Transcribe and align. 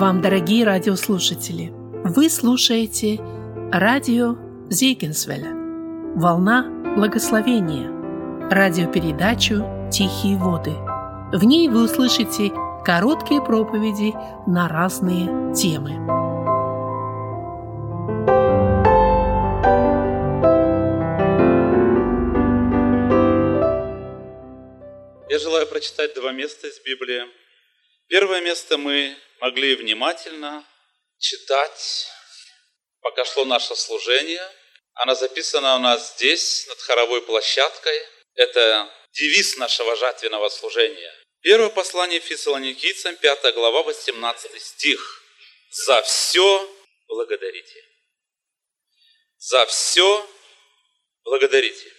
вам, 0.00 0.22
дорогие 0.22 0.64
радиослушатели! 0.64 1.68
Вы 2.04 2.30
слушаете 2.30 3.18
радио 3.70 4.34
Зейгенсвеля 4.70 5.52
«Волна 6.16 6.94
благословения» 6.96 7.90
радиопередачу 8.50 9.62
«Тихие 9.92 10.38
воды». 10.38 10.70
В 11.36 11.44
ней 11.44 11.68
вы 11.68 11.84
услышите 11.84 12.50
короткие 12.82 13.44
проповеди 13.44 14.14
на 14.46 14.68
разные 14.68 15.54
темы. 15.54 15.90
Я 25.28 25.38
желаю 25.38 25.66
прочитать 25.66 26.14
два 26.14 26.32
места 26.32 26.68
из 26.68 26.80
Библии. 26.86 27.24
Первое 28.08 28.40
место 28.40 28.78
мы 28.78 29.14
могли 29.40 29.74
внимательно 29.74 30.66
читать, 31.18 32.08
пока 33.00 33.24
шло 33.24 33.44
наше 33.44 33.74
служение. 33.74 34.46
Она 34.94 35.14
записана 35.14 35.76
у 35.76 35.78
нас 35.78 36.14
здесь, 36.14 36.66
над 36.66 36.78
хоровой 36.80 37.22
площадкой. 37.22 37.98
Это 38.34 38.92
девиз 39.12 39.56
нашего 39.56 39.96
жатвенного 39.96 40.48
служения. 40.50 41.14
Первое 41.40 41.70
послание 41.70 42.20
Фессалоникийцам, 42.20 43.16
5 43.16 43.54
глава, 43.54 43.82
18 43.82 44.62
стих. 44.62 45.22
«За 45.70 46.02
все 46.02 46.76
благодарите». 47.06 47.84
«За 49.38 49.64
все 49.66 50.28
благодарите». 51.24 51.90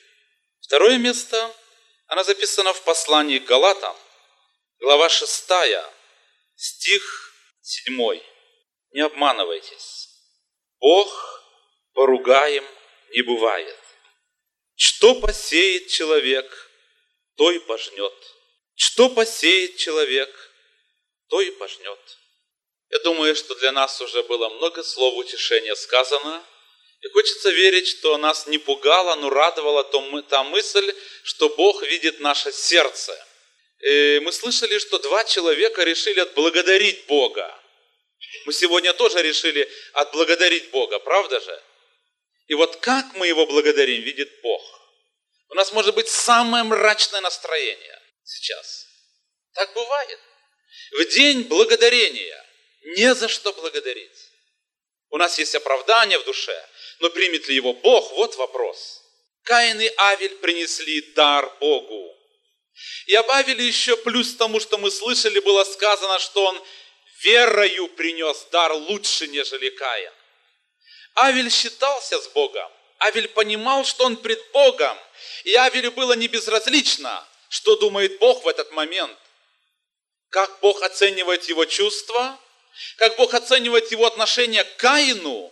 Второе 0.61 0.97
место, 0.97 1.55
она 2.05 2.23
записана 2.23 2.73
в 2.73 2.81
послании 2.83 3.39
к 3.39 3.45
Галатам, 3.45 3.95
глава 4.79 5.09
6, 5.09 5.47
стих 6.55 7.30
7. 7.61 8.21
Не 8.91 9.01
обманывайтесь. 9.01 10.09
Бог 10.79 11.43
поругаем 11.93 12.65
не 13.11 13.21
бывает. 13.21 13.77
Что 14.75 15.15
посеет 15.15 15.87
человек, 15.87 16.71
то 17.35 17.51
и 17.51 17.59
пожнет. 17.59 18.13
Что 18.75 19.09
посеет 19.09 19.77
человек, 19.77 20.29
то 21.29 21.39
и 21.41 21.51
пожнет. 21.51 21.99
Я 22.89 22.99
думаю, 22.99 23.35
что 23.35 23.55
для 23.55 23.71
нас 23.71 24.01
уже 24.01 24.23
было 24.23 24.49
много 24.49 24.83
слов 24.83 25.15
утешения 25.15 25.75
сказано, 25.75 26.43
и 27.01 27.07
хочется 27.09 27.49
верить, 27.51 27.87
что 27.87 28.17
нас 28.17 28.47
не 28.47 28.57
пугало, 28.57 29.15
но 29.15 29.29
радовала 29.29 29.83
та 30.23 30.43
мысль, 30.43 30.93
что 31.23 31.49
Бог 31.49 31.83
видит 31.83 32.19
наше 32.19 32.51
сердце. 32.51 33.17
И 33.81 34.19
мы 34.23 34.31
слышали, 34.31 34.77
что 34.77 34.99
два 34.99 35.23
человека 35.23 35.83
решили 35.83 36.19
отблагодарить 36.19 37.05
Бога. 37.07 37.57
Мы 38.45 38.53
сегодня 38.53 38.93
тоже 38.93 39.21
решили 39.21 39.69
отблагодарить 39.93 40.69
Бога, 40.69 40.99
правда 40.99 41.39
же? 41.39 41.63
И 42.47 42.53
вот 42.53 42.75
как 42.77 43.05
мы 43.15 43.27
Его 43.27 43.45
благодарим, 43.45 44.01
видит 44.01 44.29
Бог. 44.41 44.61
У 45.49 45.55
нас 45.55 45.71
может 45.71 45.95
быть 45.95 46.07
самое 46.07 46.63
мрачное 46.63 47.21
настроение 47.21 48.01
сейчас. 48.23 48.87
Так 49.53 49.73
бывает. 49.73 50.19
В 50.91 51.05
день 51.05 51.43
благодарения 51.43 52.45
не 52.83 53.13
за 53.15 53.27
что 53.27 53.51
благодарить. 53.53 54.29
У 55.09 55.17
нас 55.17 55.37
есть 55.39 55.55
оправдание 55.55 56.19
в 56.19 56.23
душе, 56.23 56.57
но 56.99 57.09
примет 57.09 57.47
ли 57.47 57.55
его 57.55 57.73
Бог? 57.73 58.11
Вот 58.13 58.35
вопрос. 58.35 59.01
Каин 59.43 59.81
и 59.81 59.91
Авель 59.97 60.35
принесли 60.37 61.01
дар 61.13 61.51
Богу. 61.59 62.20
И 63.05 63.15
об 63.15 63.29
Авеле 63.31 63.65
еще 63.65 63.97
плюс 63.97 64.35
тому, 64.35 64.59
что 64.59 64.77
мы 64.77 64.91
слышали, 64.91 65.39
было 65.39 65.63
сказано, 65.63 66.19
что 66.19 66.45
он 66.45 66.61
верою 67.23 67.87
принес 67.89 68.47
дар 68.51 68.73
лучше, 68.73 69.27
нежели 69.27 69.69
Каин. 69.69 70.11
Авель 71.15 71.51
считался 71.51 72.19
с 72.19 72.27
Богом. 72.29 72.71
Авель 72.99 73.27
понимал, 73.27 73.83
что 73.83 74.05
он 74.05 74.17
пред 74.17 74.39
Богом. 74.51 74.97
И 75.43 75.53
Авелю 75.55 75.91
было 75.91 76.13
не 76.13 76.27
безразлично, 76.27 77.25
что 77.49 77.75
думает 77.75 78.19
Бог 78.19 78.43
в 78.43 78.47
этот 78.47 78.71
момент. 78.71 79.17
Как 80.29 80.59
Бог 80.61 80.81
оценивает 80.81 81.45
его 81.45 81.65
чувства, 81.65 82.39
как 82.97 83.17
Бог 83.17 83.33
оценивает 83.33 83.91
его 83.91 84.05
отношение 84.05 84.63
к 84.63 84.77
Каину. 84.77 85.51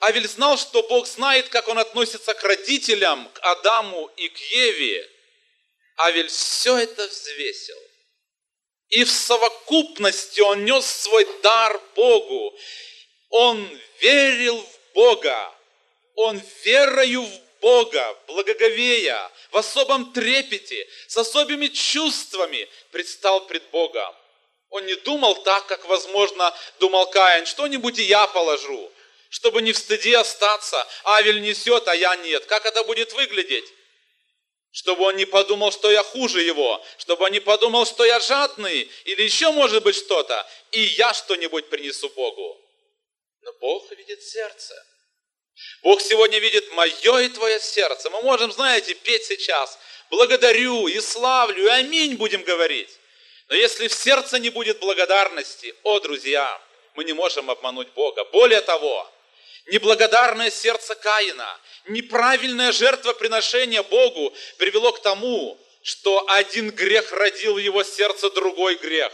Авель 0.00 0.26
знал, 0.26 0.58
что 0.58 0.82
Бог 0.82 1.06
знает, 1.06 1.48
как 1.48 1.68
он 1.68 1.78
относится 1.78 2.34
к 2.34 2.42
родителям, 2.42 3.28
к 3.28 3.38
Адаму 3.42 4.10
и 4.16 4.28
к 4.28 4.38
Еве. 4.38 5.08
Авель 5.98 6.28
все 6.28 6.76
это 6.78 7.06
взвесил. 7.06 7.78
И 8.88 9.04
в 9.04 9.10
совокупности 9.10 10.40
он 10.40 10.64
нес 10.64 10.86
свой 10.86 11.26
дар 11.42 11.80
Богу. 11.94 12.54
Он 13.30 13.80
верил 14.00 14.58
в 14.60 14.94
Бога. 14.94 15.54
Он 16.14 16.40
верою 16.64 17.22
в 17.22 17.40
Бога, 17.60 18.18
благоговея, 18.26 19.30
в 19.50 19.56
особом 19.56 20.12
трепете, 20.12 20.86
с 21.06 21.16
особыми 21.16 21.68
чувствами 21.68 22.68
предстал 22.90 23.46
пред 23.46 23.62
Богом. 23.70 24.14
Он 24.68 24.84
не 24.84 24.96
думал 24.96 25.42
так, 25.42 25.66
как, 25.66 25.84
возможно, 25.84 26.54
думал 26.80 27.06
Каин, 27.06 27.46
что-нибудь 27.46 27.98
и 27.98 28.02
я 28.02 28.26
положу, 28.26 28.92
чтобы 29.28 29.62
не 29.62 29.72
в 29.72 29.78
стыде 29.78 30.18
остаться. 30.18 30.86
Авель 31.04 31.40
несет, 31.40 31.86
а 31.88 31.94
я 31.94 32.16
нет. 32.16 32.44
Как 32.46 32.66
это 32.66 32.82
будет 32.84 33.12
выглядеть? 33.12 33.72
Чтобы 34.72 35.04
он 35.04 35.16
не 35.16 35.26
подумал, 35.26 35.70
что 35.70 35.90
я 35.90 36.02
хуже 36.02 36.42
его, 36.42 36.82
чтобы 36.98 37.26
он 37.26 37.32
не 37.32 37.40
подумал, 37.40 37.86
что 37.86 38.04
я 38.04 38.18
жадный 38.20 38.90
или 39.04 39.22
еще 39.22 39.52
может 39.52 39.82
быть 39.82 39.94
что-то, 39.94 40.48
и 40.72 40.80
я 40.80 41.12
что-нибудь 41.12 41.68
принесу 41.68 42.08
Богу. 42.08 42.58
Но 43.42 43.52
Бог 43.60 43.90
видит 43.92 44.22
сердце. 44.22 44.74
Бог 45.82 46.00
сегодня 46.00 46.38
видит 46.38 46.72
мое 46.72 47.18
и 47.18 47.28
твое 47.28 47.60
сердце. 47.60 48.08
Мы 48.08 48.22
можем, 48.22 48.50
знаете, 48.50 48.94
петь 48.94 49.24
сейчас 49.24 49.78
«благодарю» 50.10 50.88
и 50.88 50.98
«славлю» 51.00 51.64
и 51.64 51.68
«аминь» 51.68 52.16
будем 52.16 52.42
говорить. 52.42 52.88
Но 53.48 53.56
если 53.56 53.88
в 53.88 53.92
сердце 53.92 54.38
не 54.38 54.48
будет 54.48 54.78
благодарности, 54.78 55.74
о, 55.82 56.00
друзья, 56.00 56.60
мы 56.94 57.04
не 57.04 57.12
можем 57.12 57.50
обмануть 57.50 57.88
Бога. 57.88 58.24
Более 58.24 58.62
того, 58.62 59.10
Неблагодарное 59.66 60.50
сердце 60.50 60.94
Каина, 60.94 61.60
неправильное 61.86 62.72
жертвоприношение 62.72 63.82
Богу 63.82 64.34
привело 64.58 64.92
к 64.92 65.02
тому, 65.02 65.58
что 65.82 66.24
один 66.28 66.70
грех 66.70 67.12
родил 67.12 67.54
в 67.54 67.58
его 67.58 67.84
сердце 67.84 68.30
другой 68.30 68.74
грех. 68.76 69.12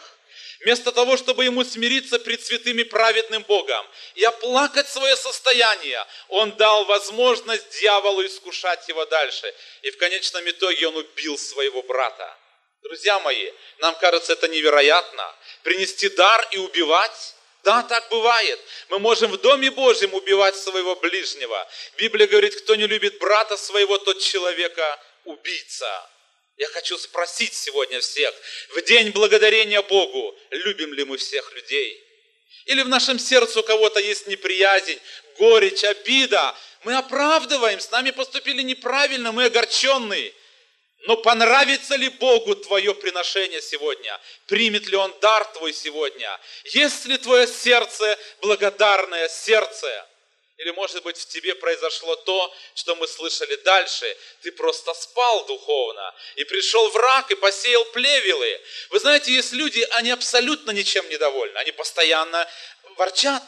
Вместо 0.61 0.91
того, 0.91 1.17
чтобы 1.17 1.45
ему 1.45 1.65
смириться 1.65 2.19
пред 2.19 2.45
святым 2.45 2.79
и 2.79 2.85
праведным 2.85 3.43
Богом 3.45 3.87
и 4.17 4.25
оплакать 4.25 4.89
свое 4.89 5.17
состояние, 5.17 6.05
он 6.29 6.51
дал 6.57 6.85
возможность 6.87 7.79
дьяволу 7.79 8.27
искушать 8.27 8.89
его 8.89 9.05
дальше. 9.07 9.55
И 9.83 9.91
в 9.91 9.99
конечном 9.99 10.49
итоге 10.51 10.89
он 10.89 10.97
убил 10.97 11.39
своего 11.39 11.83
брата. 11.83 12.37
Друзья 12.83 13.21
мои, 13.21 13.53
нам 13.79 13.95
кажется 13.97 14.33
это 14.33 14.49
невероятно. 14.49 15.33
Принести 15.63 16.09
дар 16.09 16.49
и 16.51 16.59
убивать 16.59 17.37
да, 17.65 17.83
так 17.83 18.09
бывает. 18.09 18.59
Мы 18.89 18.99
можем 18.99 19.31
в 19.33 19.39
Доме 19.39 19.71
Божьем 19.71 20.15
убивать 20.15 20.57
своего 20.57 20.97
ближнего. 20.97 21.69
Библия 21.97 22.27
говорит, 22.27 22.55
кто 22.57 22.75
не 22.77 22.87
любит 22.87 23.19
брата 23.19 23.57
своего, 23.57 23.99
тот 23.99 24.21
человека 24.21 25.01
убийца. 25.25 26.11
Я 26.57 26.67
хочу 26.69 26.99
спросить 26.99 27.55
сегодня 27.55 28.01
всех, 28.01 28.35
в 28.71 28.83
день 28.83 29.11
благодарения 29.11 29.81
Богу, 29.83 30.37
любим 30.51 30.93
ли 30.93 31.05
мы 31.05 31.17
всех 31.17 31.53
людей? 31.53 32.05
Или 32.67 32.83
в 32.83 32.89
нашем 32.89 33.19
сердце 33.19 33.61
у 33.61 33.63
кого-то 33.63 34.01
есть 34.01 34.27
неприязнь, 34.27 34.99
горечь, 35.39 35.85
обида? 35.85 36.55
Мы 36.85 36.97
оправдываем, 36.97 37.81
с 37.81 37.91
нами 37.91 38.11
поступили 38.11 38.63
неправильно, 38.63 39.31
мы 39.31 39.45
огорченные. 39.45 40.35
Но 41.03 41.17
понравится 41.17 41.95
ли 41.97 42.09
Богу 42.09 42.57
твое 42.57 42.93
приношение 42.95 43.63
сегодня? 43.63 44.21
Примет 44.47 44.87
ли 44.89 44.97
Он 44.97 45.15
дар 45.21 45.45
твой 45.53 45.73
сегодня? 45.73 46.41
Есть 46.65 47.05
ли 47.07 47.17
твое 47.19 47.47
сердце 47.47 48.19
благодарное 48.41 49.29
сердце? 49.29 50.07
Или, 50.59 50.73
может 50.73 51.05
быть, 51.05 51.17
в 51.17 51.29
тебе 51.29 51.55
произошло 51.55 52.17
то, 52.17 52.53
что 52.75 52.97
мы 52.97 53.07
слышали 53.07 53.55
дальше. 53.63 54.17
Ты 54.43 54.51
просто 54.51 54.93
спал 54.93 55.47
духовно, 55.47 56.15
и 56.35 56.43
пришел 56.43 56.91
враг, 56.91 57.31
и 57.31 57.37
посеял 57.37 57.85
плевелы. 57.87 58.61
Вы 58.91 58.99
знаете, 58.99 59.33
есть 59.33 59.53
люди, 59.53 59.87
они 59.93 60.11
абсолютно 60.11 60.73
ничем 60.73 61.09
недовольны. 61.09 61.57
Они 61.59 61.71
постоянно 61.71 62.49
ворчат. 62.97 63.43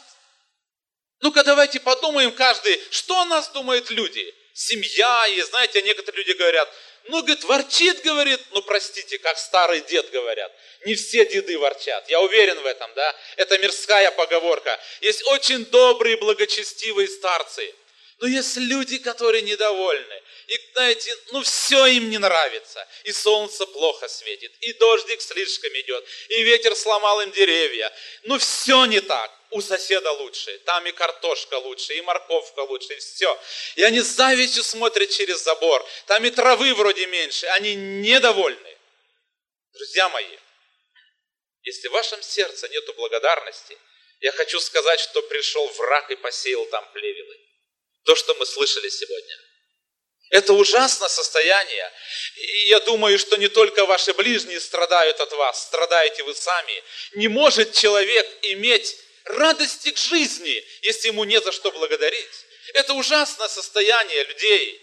Ну-ка, 1.19 1.43
давайте 1.43 1.81
подумаем 1.81 2.31
каждый, 2.31 2.81
что 2.91 3.19
о 3.19 3.25
нас 3.25 3.49
думают 3.49 3.89
люди. 3.89 4.33
Семья, 4.53 5.27
и 5.27 5.41
знаете, 5.41 5.81
некоторые 5.81 6.23
люди 6.23 6.37
говорят– 6.37 6.71
ну, 7.05 7.21
говорит, 7.21 7.43
ворчит, 7.45 8.01
говорит, 8.03 8.39
ну, 8.51 8.61
простите, 8.61 9.17
как 9.17 9.37
старый 9.37 9.81
дед 9.81 10.11
говорят. 10.11 10.51
Не 10.85 10.95
все 10.95 11.25
деды 11.25 11.57
ворчат, 11.57 12.07
я 12.09 12.21
уверен 12.21 12.59
в 12.59 12.65
этом, 12.65 12.93
да. 12.93 13.15
Это 13.37 13.57
мирская 13.57 14.11
поговорка. 14.11 14.79
Есть 15.01 15.23
очень 15.27 15.65
добрые, 15.65 16.17
благочестивые 16.17 17.07
старцы. 17.07 17.73
Но 18.19 18.27
есть 18.27 18.55
люди, 18.57 18.99
которые 18.99 19.41
недовольны. 19.41 20.21
И, 20.47 20.59
знаете, 20.73 21.15
ну 21.31 21.41
все 21.41 21.87
им 21.87 22.11
не 22.11 22.19
нравится. 22.19 22.87
И 23.03 23.11
солнце 23.11 23.65
плохо 23.65 24.07
светит, 24.07 24.51
и 24.59 24.73
дождик 24.73 25.21
слишком 25.21 25.71
идет, 25.73 26.05
и 26.29 26.43
ветер 26.43 26.75
сломал 26.75 27.21
им 27.21 27.31
деревья. 27.31 27.91
Ну 28.23 28.37
все 28.37 28.85
не 28.85 29.01
так. 29.01 29.31
У 29.51 29.61
соседа 29.61 30.11
лучше, 30.13 30.57
там 30.59 30.85
и 30.87 30.91
картошка 30.91 31.55
лучше, 31.55 31.93
и 31.93 32.01
морковка 32.01 32.61
лучше, 32.61 32.93
и 32.93 32.99
все. 32.99 33.39
И 33.75 33.83
они 33.83 33.99
с 33.99 34.07
завистью 34.07 34.63
смотрят 34.63 35.09
через 35.09 35.43
забор. 35.43 35.85
Там 36.05 36.23
и 36.23 36.29
травы 36.29 36.73
вроде 36.73 37.05
меньше, 37.07 37.47
они 37.47 37.75
недовольны. 37.75 38.77
Друзья 39.73 40.07
мои, 40.09 40.37
если 41.63 41.89
в 41.89 41.91
вашем 41.91 42.21
сердце 42.21 42.69
нет 42.69 42.95
благодарности, 42.95 43.77
я 44.21 44.31
хочу 44.31 44.59
сказать, 44.59 44.99
что 44.99 45.21
пришел 45.23 45.67
враг 45.67 46.09
и 46.11 46.15
посеял 46.15 46.65
там 46.67 46.89
плевелы. 46.93 47.37
То, 48.05 48.15
что 48.15 48.33
мы 48.35 48.45
слышали 48.45 48.87
сегодня. 48.87 49.37
Это 50.29 50.53
ужасное 50.53 51.09
состояние. 51.09 51.91
И 52.37 52.69
я 52.69 52.79
думаю, 52.79 53.19
что 53.19 53.35
не 53.35 53.49
только 53.49 53.85
ваши 53.85 54.13
ближние 54.13 54.61
страдают 54.61 55.19
от 55.19 55.33
вас, 55.33 55.63
страдаете 55.63 56.23
вы 56.23 56.33
сами. 56.33 56.83
Не 57.15 57.27
может 57.27 57.73
человек 57.73 58.27
иметь 58.43 58.97
радости 59.25 59.91
к 59.91 59.97
жизни, 59.97 60.63
если 60.81 61.07
ему 61.07 61.23
не 61.23 61.39
за 61.41 61.51
что 61.51 61.71
благодарить. 61.71 62.45
Это 62.73 62.93
ужасное 62.93 63.47
состояние 63.47 64.23
людей. 64.23 64.81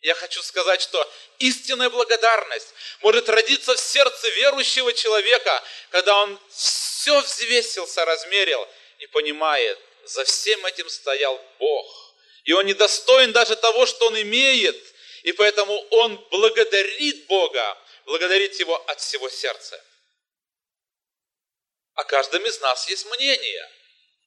Я 0.00 0.14
хочу 0.14 0.42
сказать, 0.42 0.82
что 0.82 1.12
истинная 1.38 1.88
благодарность 1.88 2.74
может 3.00 3.28
родиться 3.28 3.74
в 3.74 3.80
сердце 3.80 4.28
верующего 4.30 4.92
человека, 4.92 5.62
когда 5.90 6.16
он 6.22 6.38
все 6.50 7.20
взвесил, 7.20 7.86
соразмерил 7.86 8.66
и 8.98 9.06
понимает, 9.06 9.78
за 10.04 10.24
всем 10.24 10.64
этим 10.66 10.88
стоял 10.88 11.40
Бог. 11.58 12.14
И 12.44 12.52
он 12.52 12.66
недостоин 12.66 13.32
даже 13.32 13.54
того, 13.56 13.86
что 13.86 14.06
он 14.06 14.20
имеет. 14.20 14.76
И 15.22 15.32
поэтому 15.32 15.74
он 15.90 16.16
благодарит 16.30 17.26
Бога, 17.26 17.78
благодарит 18.04 18.58
Его 18.58 18.76
от 18.88 19.00
всего 19.00 19.28
сердца. 19.28 19.80
О 21.94 22.04
каждом 22.04 22.44
из 22.46 22.60
нас 22.60 22.88
есть 22.88 23.06
мнение. 23.06 23.70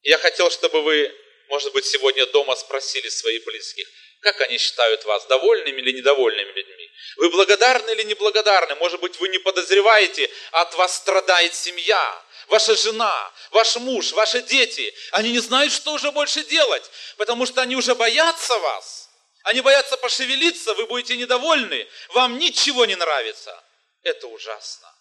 Я 0.04 0.18
хотел, 0.18 0.50
чтобы 0.52 0.82
вы, 0.82 1.14
может 1.48 1.74
быть, 1.74 1.86
сегодня 1.86 2.26
дома 2.28 2.56
спросили 2.56 3.10
своих 3.10 3.44
близких– 3.46 3.88
как 4.26 4.42
они 4.42 4.58
считают 4.58 5.06
вас, 5.06 5.24
довольными 5.28 5.80
или 5.82 5.92
недовольными 5.92 6.52
людьми? 6.52 6.92
Вы 7.18 7.30
благодарны 7.30 7.92
или 7.92 8.04
неблагодарны? 8.04 8.74
Может 8.76 9.00
быть, 9.00 9.20
вы 9.20 9.30
не 9.30 9.38
подозреваете, 9.38 10.30
от 10.52 10.74
вас 10.74 10.96
страдает 10.96 11.54
семья, 11.54 12.24
ваша 12.48 12.76
жена, 12.76 13.32
ваш 13.52 13.76
муж, 13.76 14.14
ваши 14.14 14.42
дети. 14.42 14.94
Они 15.12 15.32
не 15.32 15.40
знают, 15.40 15.72
что 15.72 15.94
уже 15.94 16.12
больше 16.12 16.44
делать, 16.44 16.90
потому 17.18 17.46
что 17.46 17.62
они 17.62 17.76
уже 17.76 17.94
боятся 17.94 18.58
вас. 18.58 19.12
Они 19.44 19.62
боятся 19.62 19.96
пошевелиться, 19.98 20.74
вы 20.74 20.88
будете 20.88 21.16
недовольны, 21.18 21.88
вам 22.10 22.40
ничего 22.40 22.86
не 22.86 22.96
нравится. 22.96 23.64
Это 24.02 24.26
ужасно. 24.26 24.92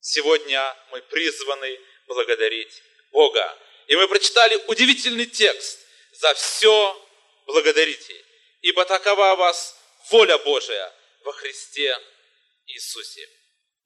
Сегодня 0.00 0.76
мы 0.90 1.02
призваны 1.02 1.78
благодарить 2.06 2.82
Бога. 3.12 3.58
И 3.86 3.96
мы 3.96 4.08
прочитали 4.08 4.56
удивительный 4.66 5.26
текст. 5.26 5.80
За 6.12 6.34
все 6.34 7.08
благодарите 7.46 8.24
ибо 8.62 8.84
такова 8.84 9.36
вас 9.36 9.76
воля 10.10 10.38
Божия 10.38 10.92
во 11.24 11.32
Христе 11.32 11.96
Иисусе. 12.66 13.28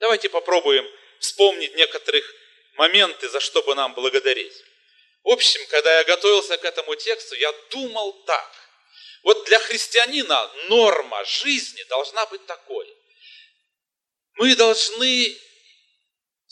Давайте 0.01 0.29
попробуем 0.29 0.89
вспомнить 1.21 1.75
некоторых 1.75 2.25
моменты, 2.75 3.29
за 3.29 3.41
что 3.41 3.63
бы 3.63 3.75
нам 3.75 3.95
благодарить. 3.95 4.55
В 5.23 5.29
общем, 5.29 5.65
когда 5.69 5.99
я 5.99 6.05
готовился 6.05 6.57
к 6.59 6.65
этому 6.65 6.95
тексту, 6.97 7.35
я 7.37 7.53
думал 7.71 8.13
так. 8.25 8.51
Вот 9.23 9.45
для 9.47 9.59
христианина 9.59 10.53
норма 10.69 11.25
жизни 11.25 11.83
должна 11.85 12.27
быть 12.27 12.45
такой. 12.47 12.95
Мы 14.35 14.55
должны 14.57 15.39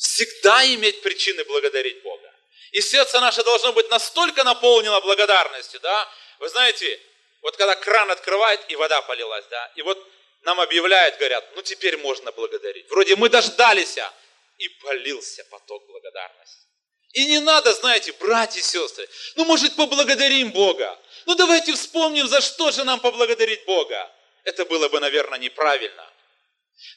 всегда 0.02 0.66
иметь 0.74 1.00
причины 1.02 1.44
благодарить 1.44 2.02
Бога. 2.02 2.32
И 2.72 2.80
сердце 2.80 3.20
наше 3.20 3.42
должно 3.44 3.72
быть 3.72 3.88
настолько 3.90 4.44
наполнено 4.44 5.00
благодарностью, 5.00 5.80
да? 5.80 6.08
Вы 6.38 6.48
знаете, 6.48 7.00
вот 7.42 7.56
когда 7.56 7.74
кран 7.76 8.10
открывает, 8.10 8.60
и 8.68 8.76
вода 8.76 9.00
полилась, 9.02 9.44
да, 9.50 9.72
и 9.76 9.82
вот 9.82 9.98
нам 10.42 10.60
объявляют, 10.60 11.18
говорят, 11.18 11.44
ну 11.54 11.62
теперь 11.62 11.96
можно 11.98 12.32
благодарить. 12.32 12.88
Вроде 12.90 13.14
мы 13.16 13.28
дождались, 13.28 13.98
а, 13.98 14.12
и 14.58 14.68
полился 14.68 15.44
поток 15.44 15.86
благодарности. 15.86 16.66
И 17.12 17.26
не 17.26 17.40
надо, 17.40 17.72
знаете, 17.74 18.12
братья 18.12 18.60
и 18.60 18.62
сестры, 18.62 19.08
ну 19.36 19.44
может 19.44 19.76
поблагодарим 19.76 20.50
Бога. 20.50 20.98
Ну 21.26 21.34
давайте 21.34 21.74
вспомним, 21.74 22.26
за 22.26 22.40
что 22.40 22.70
же 22.70 22.84
нам 22.84 23.00
поблагодарить 23.00 23.64
Бога. 23.66 24.10
Это 24.44 24.64
было 24.64 24.88
бы, 24.88 24.98
наверное, 24.98 25.38
неправильно. 25.38 26.11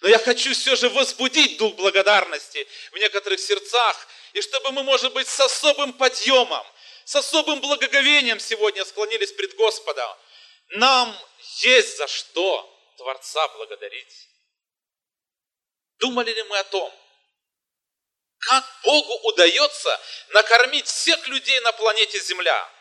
Но 0.01 0.09
я 0.09 0.19
хочу 0.19 0.53
все 0.53 0.75
же 0.75 0.89
возбудить 0.89 1.57
дух 1.57 1.75
благодарности 1.75 2.67
в 2.91 2.97
некоторых 2.97 3.39
сердцах, 3.39 4.07
и 4.33 4.41
чтобы 4.41 4.71
мы, 4.71 4.83
может 4.83 5.13
быть, 5.13 5.27
с 5.27 5.39
особым 5.39 5.93
подъемом, 5.93 6.65
с 7.05 7.15
особым 7.15 7.61
благоговением 7.61 8.39
сегодня 8.39 8.83
склонились 8.83 9.31
пред 9.31 9.55
Господом, 9.55 10.17
нам 10.69 11.17
есть 11.61 11.97
за 11.97 12.07
что 12.07 12.71
Творца 12.97 13.47
благодарить. 13.49 14.29
Думали 15.99 16.31
ли 16.31 16.43
мы 16.43 16.57
о 16.57 16.63
том, 16.65 16.93
как 18.39 18.65
Богу 18.83 19.13
удается 19.29 19.99
накормить 20.29 20.87
всех 20.87 21.27
людей 21.27 21.59
на 21.61 21.71
планете 21.71 22.19
Земля? 22.19 22.71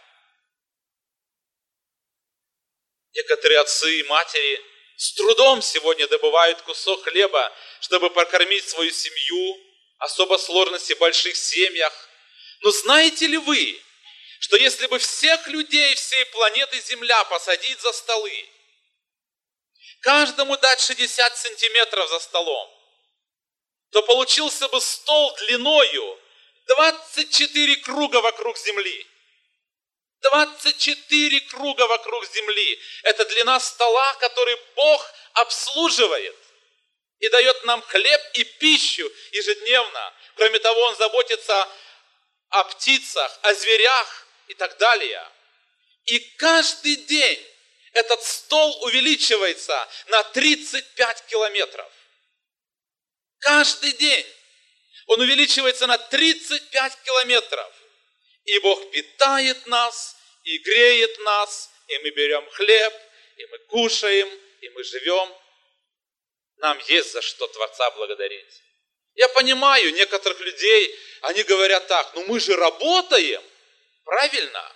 Некоторые 3.15 3.61
отцы 3.61 4.01
и 4.01 4.03
матери 4.05 4.74
с 4.97 5.13
трудом 5.15 5.61
сегодня 5.63 6.07
добывают 6.09 6.63
кусок 6.63 7.03
хлеба, 7.03 7.53
чтобы 7.81 8.11
прокормить 8.11 8.69
свою 8.69 8.91
семью, 8.91 9.59
особо 9.99 10.37
сложности 10.37 10.93
в 10.93 10.99
больших 10.99 11.37
семьях. 11.37 12.09
Но 12.61 12.71
знаете 12.71 13.27
ли 13.27 13.37
вы, 13.37 13.81
что 14.41 14.57
если 14.57 14.87
бы 14.87 14.99
всех 14.99 15.47
людей 15.49 15.95
всей 15.95 16.25
планеты 16.27 16.81
Земля 16.81 17.25
посадить 17.25 17.81
за 17.81 17.93
столы, 17.93 18.49
каждому 20.01 20.57
дать 20.59 20.81
60 20.81 21.37
сантиметров 21.37 22.09
за 22.11 22.21
столом, 22.21 22.71
то 23.91 24.03
получился 24.03 24.69
бы 24.69 24.81
стол 24.81 25.35
длиною 25.37 26.21
24 26.67 27.77
круга 27.77 28.21
вокруг 28.21 28.59
Земли. 28.59 29.07
24 30.31 31.41
круга 31.43 31.87
вокруг 31.87 32.27
Земли. 32.33 32.81
Это 33.03 33.25
длина 33.25 33.61
стола, 33.61 34.15
который 34.15 34.57
Бог 34.75 35.13
обслуживает 35.35 36.37
и 37.19 37.29
дает 37.29 37.65
нам 37.65 37.83
хлеб 37.83 38.21
и 38.35 38.45
пищу 38.45 39.11
ежедневно. 39.33 40.15
Кроме 40.37 40.59
того, 40.59 40.81
Он 40.83 40.97
заботится 40.97 41.69
о 42.51 42.65
птицах, 42.65 43.39
о 43.43 43.55
зверях, 43.55 44.25
и 44.49 44.55
так 44.55 44.77
далее. 44.79 45.27
И 46.05 46.19
каждый 46.37 46.97
день 46.97 47.47
этот 47.93 48.23
стол 48.23 48.83
увеличивается 48.85 49.89
на 50.09 50.23
35 50.23 51.27
километров. 51.27 51.91
Каждый 53.39 53.93
день 53.93 54.27
он 55.07 55.21
увеличивается 55.21 55.87
на 55.87 55.99
35 55.99 57.03
километров. 57.03 57.73
И 58.45 58.59
Бог 58.59 58.91
питает 58.91 59.67
нас, 59.67 60.17
и 60.45 60.59
греет 60.59 61.19
нас, 61.21 61.71
и 61.89 61.99
мы 61.99 62.11
берем 62.11 62.49
хлеб, 62.51 62.95
и 63.37 63.47
мы 63.47 63.59
кушаем, 63.59 64.29
и 64.61 64.69
мы 64.71 64.85
живем. 64.85 65.35
Нам 66.57 66.79
есть 66.87 67.13
за 67.13 67.21
что 67.21 67.47
Творца 67.49 67.91
благодарить. 67.91 68.63
Я 69.15 69.29
понимаю 69.29 69.93
некоторых 69.93 70.41
людей, 70.41 70.99
они 71.23 71.43
говорят 71.43 71.87
так, 71.89 72.15
ну 72.15 72.25
мы 72.27 72.41
же 72.41 72.57
работаем, 72.57 73.43
Правильно. 74.05 74.73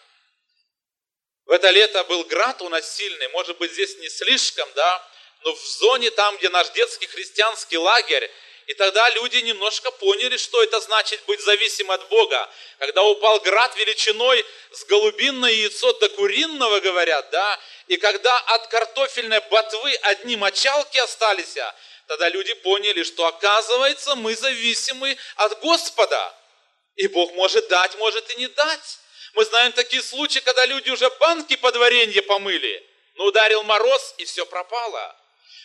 В 1.45 1.51
это 1.51 1.71
лето 1.71 2.05
был 2.05 2.25
град 2.25 2.61
у 2.63 2.69
нас 2.69 2.97
сильный, 2.97 3.29
может 3.29 3.57
быть, 3.59 3.73
здесь 3.73 3.97
не 3.99 4.09
слишком, 4.09 4.69
да, 4.75 5.11
но 5.41 5.55
в 5.55 5.61
зоне 5.61 6.11
там, 6.11 6.37
где 6.37 6.49
наш 6.49 6.71
детский 6.71 7.07
христианский 7.07 7.79
лагерь, 7.79 8.31
и 8.69 8.75
тогда 8.75 9.09
люди 9.11 9.39
немножко 9.39 9.91
поняли, 9.93 10.37
что 10.37 10.63
это 10.63 10.79
значит 10.81 11.23
быть 11.27 11.41
зависимым 11.41 11.93
от 11.93 12.07
Бога. 12.11 12.51
Когда 12.79 13.03
упал 13.03 13.41
град 13.41 13.75
величиной 13.77 14.45
с 14.73 14.85
голубинное 14.85 15.51
яйцо 15.51 15.95
до 15.95 16.11
куриного, 16.11 16.79
говорят, 16.81 17.31
да, 17.31 17.59
и 17.87 17.97
когда 17.97 18.39
от 18.41 18.67
картофельной 18.67 19.41
ботвы 19.49 19.95
одни 20.03 20.37
мочалки 20.37 20.99
остались, 20.99 21.57
тогда 22.09 22.29
люди 22.29 22.53
поняли, 22.53 23.05
что 23.05 23.27
оказывается 23.27 24.15
мы 24.17 24.37
зависимы 24.37 25.17
от 25.37 25.59
Господа. 25.61 26.35
И 26.97 27.09
Бог 27.09 27.33
может 27.33 27.69
дать, 27.69 27.97
может 27.97 28.31
и 28.33 28.37
не 28.37 28.49
дать. 28.49 28.99
Мы 29.33 29.47
знаем 29.47 29.73
такие 29.73 30.03
случаи, 30.03 30.41
когда 30.41 30.67
люди 30.67 30.91
уже 30.91 31.09
банки 31.21 31.57
под 31.57 31.75
варенье 31.77 32.21
помыли, 32.21 32.87
но 33.15 33.25
ударил 33.25 33.63
мороз, 33.63 34.15
и 34.19 34.27
все 34.27 34.45
пропало. 34.45 35.17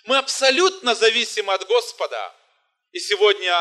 Мы 0.05 0.17
абсолютно 0.17 0.95
зависимы 0.95 1.51
от 1.51 1.67
Господа. 1.67 2.33
И 2.93 2.99
сегодня 2.99 3.53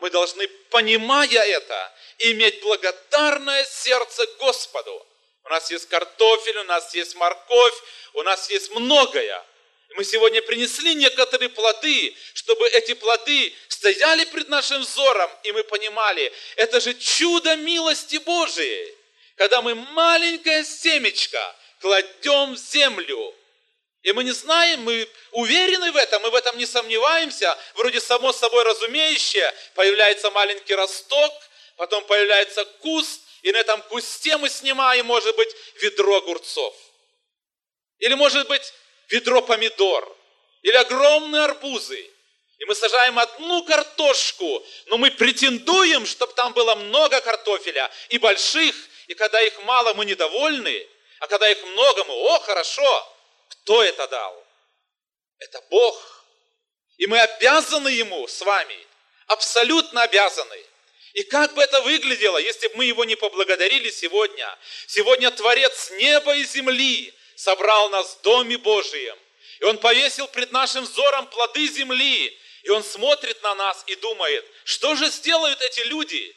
мы 0.00 0.10
должны, 0.10 0.48
понимая 0.70 1.28
это, 1.28 1.94
иметь 2.18 2.60
благодарное 2.62 3.64
сердце 3.64 4.26
Господу. 4.38 5.06
у 5.44 5.48
нас 5.50 5.70
есть 5.70 5.88
картофель, 5.88 6.58
у 6.58 6.64
нас 6.64 6.94
есть 6.94 7.14
морковь, 7.14 7.74
у 8.14 8.22
нас 8.22 8.50
есть 8.50 8.70
многое. 8.70 9.44
Мы 9.96 10.04
сегодня 10.04 10.42
принесли 10.42 10.94
некоторые 10.94 11.48
плоды, 11.48 12.14
чтобы 12.34 12.66
эти 12.68 12.94
плоды 12.94 13.54
стояли 13.68 14.24
пред 14.24 14.48
нашим 14.48 14.82
взором, 14.82 15.30
и 15.42 15.52
мы 15.52 15.64
понимали, 15.64 16.32
это 16.56 16.80
же 16.80 16.94
чудо 16.94 17.56
милости 17.56 18.16
Божией, 18.16 18.94
когда 19.36 19.62
мы 19.62 19.74
маленькое 19.74 20.64
семечко 20.64 21.56
кладем 21.80 22.54
в 22.54 22.58
землю, 22.58 23.34
и 24.02 24.12
мы 24.12 24.24
не 24.24 24.32
знаем, 24.32 24.82
мы 24.82 25.08
уверены 25.32 25.90
в 25.92 25.96
этом, 25.96 26.22
мы 26.22 26.30
в 26.30 26.34
этом 26.34 26.56
не 26.56 26.66
сомневаемся, 26.66 27.56
вроде 27.74 28.00
само 28.00 28.32
собой 28.32 28.62
разумеющее, 28.64 29.52
появляется 29.74 30.30
маленький 30.30 30.74
росток, 30.74 31.32
потом 31.76 32.04
появляется 32.04 32.64
куст, 32.64 33.20
и 33.42 33.52
на 33.52 33.58
этом 33.58 33.82
кусте 33.82 34.36
мы 34.36 34.48
снимаем, 34.48 35.06
может 35.06 35.34
быть, 35.36 35.54
ведро 35.80 36.16
огурцов. 36.16 36.74
Или, 37.98 38.14
может 38.14 38.46
быть, 38.48 38.72
ведро 39.08 39.42
помидор. 39.42 40.16
Или 40.62 40.76
огромные 40.76 41.44
арбузы. 41.44 42.10
И 42.58 42.64
мы 42.64 42.74
сажаем 42.74 43.18
одну 43.18 43.64
картошку, 43.64 44.64
но 44.86 44.98
мы 44.98 45.12
претендуем, 45.12 46.06
чтобы 46.06 46.32
там 46.34 46.52
было 46.52 46.74
много 46.74 47.20
картофеля 47.20 47.88
и 48.08 48.18
больших, 48.18 48.74
и 49.06 49.14
когда 49.14 49.40
их 49.40 49.62
мало, 49.62 49.94
мы 49.94 50.04
недовольны, 50.04 50.88
а 51.20 51.28
когда 51.28 51.48
их 51.48 51.62
много, 51.62 52.04
мы, 52.04 52.14
о, 52.14 52.40
хорошо, 52.40 53.17
кто 53.62 53.82
это 53.82 54.06
дал? 54.08 54.46
Это 55.38 55.60
Бог. 55.70 56.24
И 56.96 57.06
мы 57.06 57.20
обязаны 57.20 57.88
Ему 57.88 58.26
с 58.26 58.40
вами, 58.42 58.78
абсолютно 59.26 60.02
обязаны. 60.02 60.64
И 61.14 61.22
как 61.22 61.54
бы 61.54 61.62
это 61.62 61.80
выглядело, 61.82 62.38
если 62.38 62.68
бы 62.68 62.76
мы 62.76 62.84
Его 62.84 63.04
не 63.04 63.16
поблагодарили 63.16 63.90
сегодня? 63.90 64.58
Сегодня 64.86 65.30
Творец 65.30 65.90
неба 65.92 66.36
и 66.36 66.44
земли 66.44 67.14
собрал 67.36 67.88
нас 67.90 68.16
в 68.16 68.22
Доме 68.22 68.58
Божием. 68.58 69.16
И 69.60 69.64
Он 69.64 69.78
повесил 69.78 70.28
пред 70.28 70.52
нашим 70.52 70.84
взором 70.84 71.26
плоды 71.28 71.66
земли. 71.68 72.36
И 72.62 72.70
Он 72.70 72.82
смотрит 72.82 73.42
на 73.42 73.54
нас 73.54 73.84
и 73.86 73.94
думает, 73.96 74.44
что 74.64 74.94
же 74.96 75.06
сделают 75.08 75.60
эти 75.62 75.80
люди? 75.80 76.36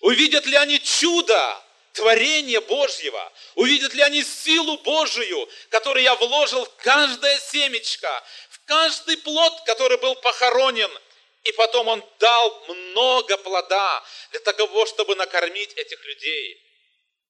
Увидят 0.00 0.46
ли 0.46 0.56
они 0.56 0.80
чудо, 0.80 1.62
творение 1.92 2.60
Божьего? 2.60 3.32
Увидят 3.54 3.94
ли 3.94 4.02
они 4.02 4.22
силу 4.22 4.78
Божию, 4.78 5.48
которую 5.70 6.02
я 6.02 6.14
вложил 6.14 6.64
в 6.64 6.76
каждое 6.76 7.38
семечко, 7.38 8.24
в 8.50 8.64
каждый 8.64 9.16
плод, 9.18 9.52
который 9.66 9.98
был 9.98 10.14
похоронен– 10.16 10.90
и 11.44 11.52
потом 11.52 11.88
он 11.88 12.04
дал 12.18 12.64
много 12.68 13.36
плода 13.38 14.04
для 14.30 14.40
того, 14.40 14.86
чтобы 14.86 15.14
накормить 15.16 15.72
этих 15.74 16.04
людей. 16.04 16.62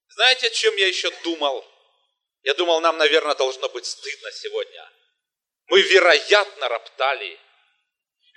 Знаете, 0.08 0.48
о 0.48 0.50
чем 0.50 0.74
я 0.76 0.88
еще 0.88 1.10
думал? 1.22 1.64
Я 2.42 2.54
думал, 2.54 2.80
нам, 2.80 2.96
наверное, 2.96 3.34
должно 3.36 3.68
быть 3.68 3.86
стыдно 3.86 4.32
сегодня. 4.32 4.90
Мы, 5.66 5.82
вероятно, 5.82 6.68
роптали. 6.68 7.38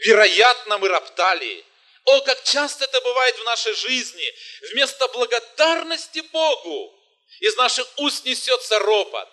Вероятно, 0.05 0.77
мы 0.77 0.89
роптали. 0.89 1.65
О, 2.05 2.21
как 2.21 2.43
часто 2.43 2.83
это 2.83 2.99
бывает 3.01 3.37
в 3.37 3.43
нашей 3.43 3.73
жизни. 3.73 4.33
Вместо 4.71 5.07
благодарности 5.09 6.19
Богу 6.19 6.93
из 7.39 7.55
наших 7.55 7.87
уст 7.97 8.25
несется 8.25 8.79
ропот. 8.79 9.29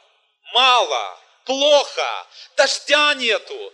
Мало, 0.53 1.21
плохо, 1.45 2.27
дождя 2.57 3.15
нету, 3.15 3.73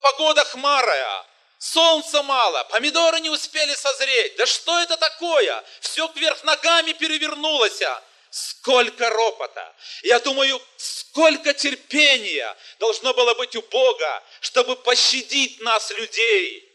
погода 0.00 0.44
хмарая, 0.44 1.26
солнца 1.58 2.22
мало, 2.22 2.64
помидоры 2.64 3.20
не 3.20 3.30
успели 3.30 3.74
созреть. 3.74 4.36
Да 4.36 4.46
что 4.46 4.78
это 4.80 4.96
такое? 4.96 5.64
Все 5.80 6.08
кверх 6.08 6.42
ногами 6.44 6.92
перевернулось. 6.92 7.82
Сколько 8.30 9.10
ропота! 9.10 9.74
Я 10.02 10.20
думаю, 10.20 10.62
сколько 10.76 11.52
терпения 11.52 12.56
должно 12.78 13.12
было 13.12 13.34
быть 13.34 13.56
у 13.56 13.62
Бога, 13.62 14.22
чтобы 14.40 14.76
пощадить 14.76 15.60
нас, 15.60 15.90
людей, 15.90 16.69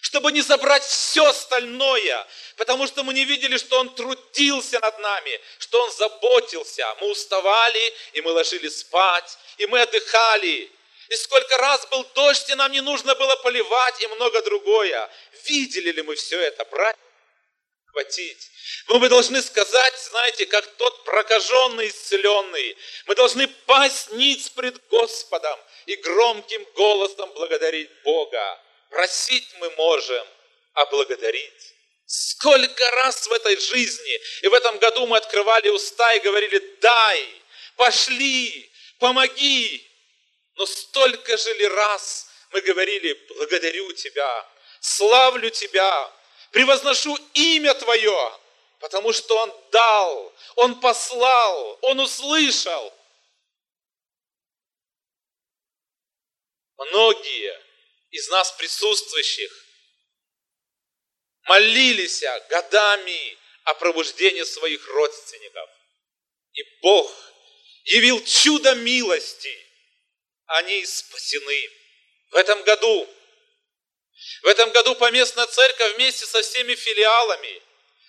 чтобы 0.00 0.32
не 0.32 0.40
забрать 0.40 0.84
все 0.84 1.26
остальное, 1.26 2.26
потому 2.56 2.86
что 2.86 3.02
мы 3.02 3.14
не 3.14 3.24
видели, 3.24 3.56
что 3.56 3.78
Он 3.78 3.94
трудился 3.94 4.78
над 4.80 4.98
нами, 4.98 5.40
что 5.58 5.82
Он 5.82 5.90
заботился. 5.92 6.86
Мы 7.00 7.10
уставали, 7.10 7.94
и 8.12 8.20
мы 8.20 8.32
ложились 8.32 8.80
спать, 8.80 9.38
и 9.58 9.66
мы 9.66 9.80
отдыхали, 9.80 10.70
и 11.08 11.16
сколько 11.16 11.56
раз 11.56 11.86
был 11.86 12.04
дождь, 12.14 12.50
и 12.50 12.54
нам 12.54 12.70
не 12.70 12.82
нужно 12.82 13.14
было 13.14 13.34
поливать, 13.36 14.00
и 14.02 14.06
много 14.08 14.42
другое. 14.42 15.10
Видели 15.44 15.90
ли 15.92 16.02
мы 16.02 16.14
все 16.16 16.38
это, 16.38 16.64
братья? 16.66 17.00
Хватить. 17.86 18.50
Но 18.88 18.98
мы 18.98 19.08
должны 19.08 19.40
сказать, 19.40 19.98
знаете, 19.98 20.44
как 20.44 20.66
тот 20.76 21.04
прокаженный, 21.04 21.88
исцеленный. 21.88 22.76
Мы 23.06 23.14
должны 23.14 23.48
пасть 23.48 24.12
ниц 24.12 24.50
пред 24.50 24.86
Господом 24.88 25.58
и 25.86 25.96
громким 25.96 26.64
голосом 26.74 27.30
благодарить 27.32 27.90
Бога. 28.04 28.60
Просить 28.90 29.48
мы 29.58 29.70
можем, 29.70 30.26
а 30.74 30.86
благодарить. 30.86 31.74
Сколько 32.06 32.90
раз 33.02 33.26
в 33.26 33.32
этой 33.32 33.58
жизни, 33.58 34.20
и 34.42 34.48
в 34.48 34.54
этом 34.54 34.78
году 34.78 35.06
мы 35.06 35.18
открывали 35.18 35.68
уста 35.68 36.14
и 36.14 36.20
говорили, 36.20 36.58
дай, 36.80 37.42
пошли, 37.76 38.70
помоги, 38.98 39.86
но 40.54 40.64
столько 40.66 41.36
же 41.36 41.52
ли 41.54 41.68
раз 41.68 42.28
мы 42.50 42.60
говорили, 42.62 43.12
благодарю 43.28 43.92
Тебя, 43.92 44.48
славлю 44.80 45.50
Тебя, 45.50 46.12
превозношу 46.50 47.16
имя 47.34 47.74
Твое, 47.74 48.38
потому 48.80 49.12
что 49.12 49.36
Он 49.36 49.54
дал, 49.70 50.32
Он 50.56 50.80
послал, 50.80 51.78
Он 51.82 52.00
услышал. 52.00 52.94
Многие 56.78 57.67
из 58.10 58.28
нас 58.28 58.52
присутствующих 58.52 59.50
молились 61.42 62.22
годами 62.48 63.36
о 63.64 63.74
пробуждении 63.74 64.44
своих 64.44 64.86
родственников. 64.88 65.70
И 66.52 66.62
Бог 66.82 67.12
явил 67.84 68.24
чудо 68.24 68.74
милости– 68.74 69.64
они 70.48 70.84
спасены. 70.86 71.70
В 72.30 72.36
этом 72.36 72.62
году, 72.62 73.08
в 74.42 74.46
этом 74.46 74.70
году 74.70 74.94
поместная 74.96 75.46
церковь 75.46 75.94
вместе 75.94 76.26
со 76.26 76.42
всеми 76.42 76.74
филиалами 76.74 77.62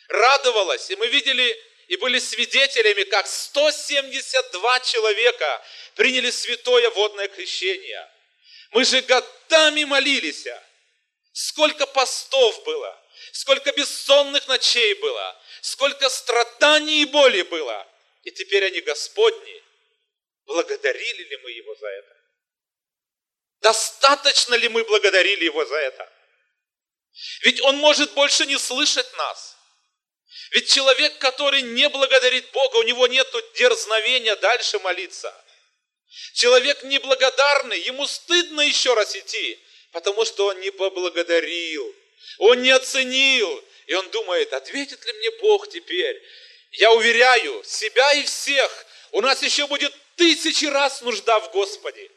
радовалась, 0.07 0.89
и 0.89 0.95
мы 0.95 1.07
видели 1.07 1.63
и 1.87 1.95
были 1.97 2.19
свидетелями, 2.19 3.03
как 3.03 3.27
172 3.27 4.79
человека 4.81 5.65
приняли 5.95 6.29
святое 6.29 6.89
водное 6.91 7.27
крещение. 7.27 8.09
Мы 8.71 8.85
же 8.85 9.01
годами 9.01 9.83
молились. 9.83 10.47
Сколько 11.31 11.85
постов 11.87 12.63
было, 12.63 13.03
сколько 13.31 13.71
бессонных 13.71 14.47
ночей 14.47 14.93
было, 14.95 15.41
сколько 15.61 16.09
страданий 16.09 17.03
и 17.03 17.05
боли 17.05 17.43
было. 17.43 17.87
И 18.23 18.31
теперь 18.31 18.65
они 18.65 18.81
Господни. 18.81 19.63
Благодарили 20.45 21.23
ли 21.23 21.37
мы 21.37 21.51
Его 21.51 21.75
за 21.75 21.87
это? 21.87 22.17
Достаточно 23.61 24.55
ли 24.55 24.67
мы 24.69 24.83
благодарили 24.83 25.45
Его 25.45 25.65
за 25.65 25.75
это? 25.75 26.11
Ведь 27.41 27.61
Он 27.61 27.77
может 27.77 28.13
больше 28.13 28.45
не 28.45 28.57
слышать 28.57 29.11
нас. 29.13 29.57
Ведь 30.51 30.71
человек, 30.71 31.17
который 31.19 31.61
не 31.61 31.87
благодарит 31.89 32.51
Бога, 32.51 32.77
у 32.77 32.83
него 32.83 33.07
нет 33.07 33.27
дерзновения 33.55 34.35
дальше 34.35 34.79
молиться. 34.79 35.33
Человек 36.33 36.83
неблагодарный, 36.83 37.79
ему 37.79 38.07
стыдно 38.07 38.61
еще 38.61 38.93
раз 38.93 39.15
идти, 39.15 39.59
потому 39.91 40.25
что 40.25 40.47
он 40.47 40.59
не 40.59 40.71
поблагодарил, 40.71 41.95
он 42.39 42.61
не 42.61 42.71
оценил, 42.71 43.63
и 43.87 43.93
он 43.93 44.09
думает, 44.11 44.53
ответит 44.53 45.03
ли 45.05 45.13
мне 45.13 45.31
Бог 45.41 45.69
теперь? 45.69 46.21
Я 46.71 46.91
уверяю 46.91 47.63
себя 47.63 48.13
и 48.13 48.23
всех, 48.23 48.85
у 49.11 49.21
нас 49.21 49.41
еще 49.41 49.67
будет 49.67 49.93
тысячи 50.15 50.65
раз 50.65 51.01
нужда 51.01 51.39
в 51.39 51.51
Господе 51.51 52.09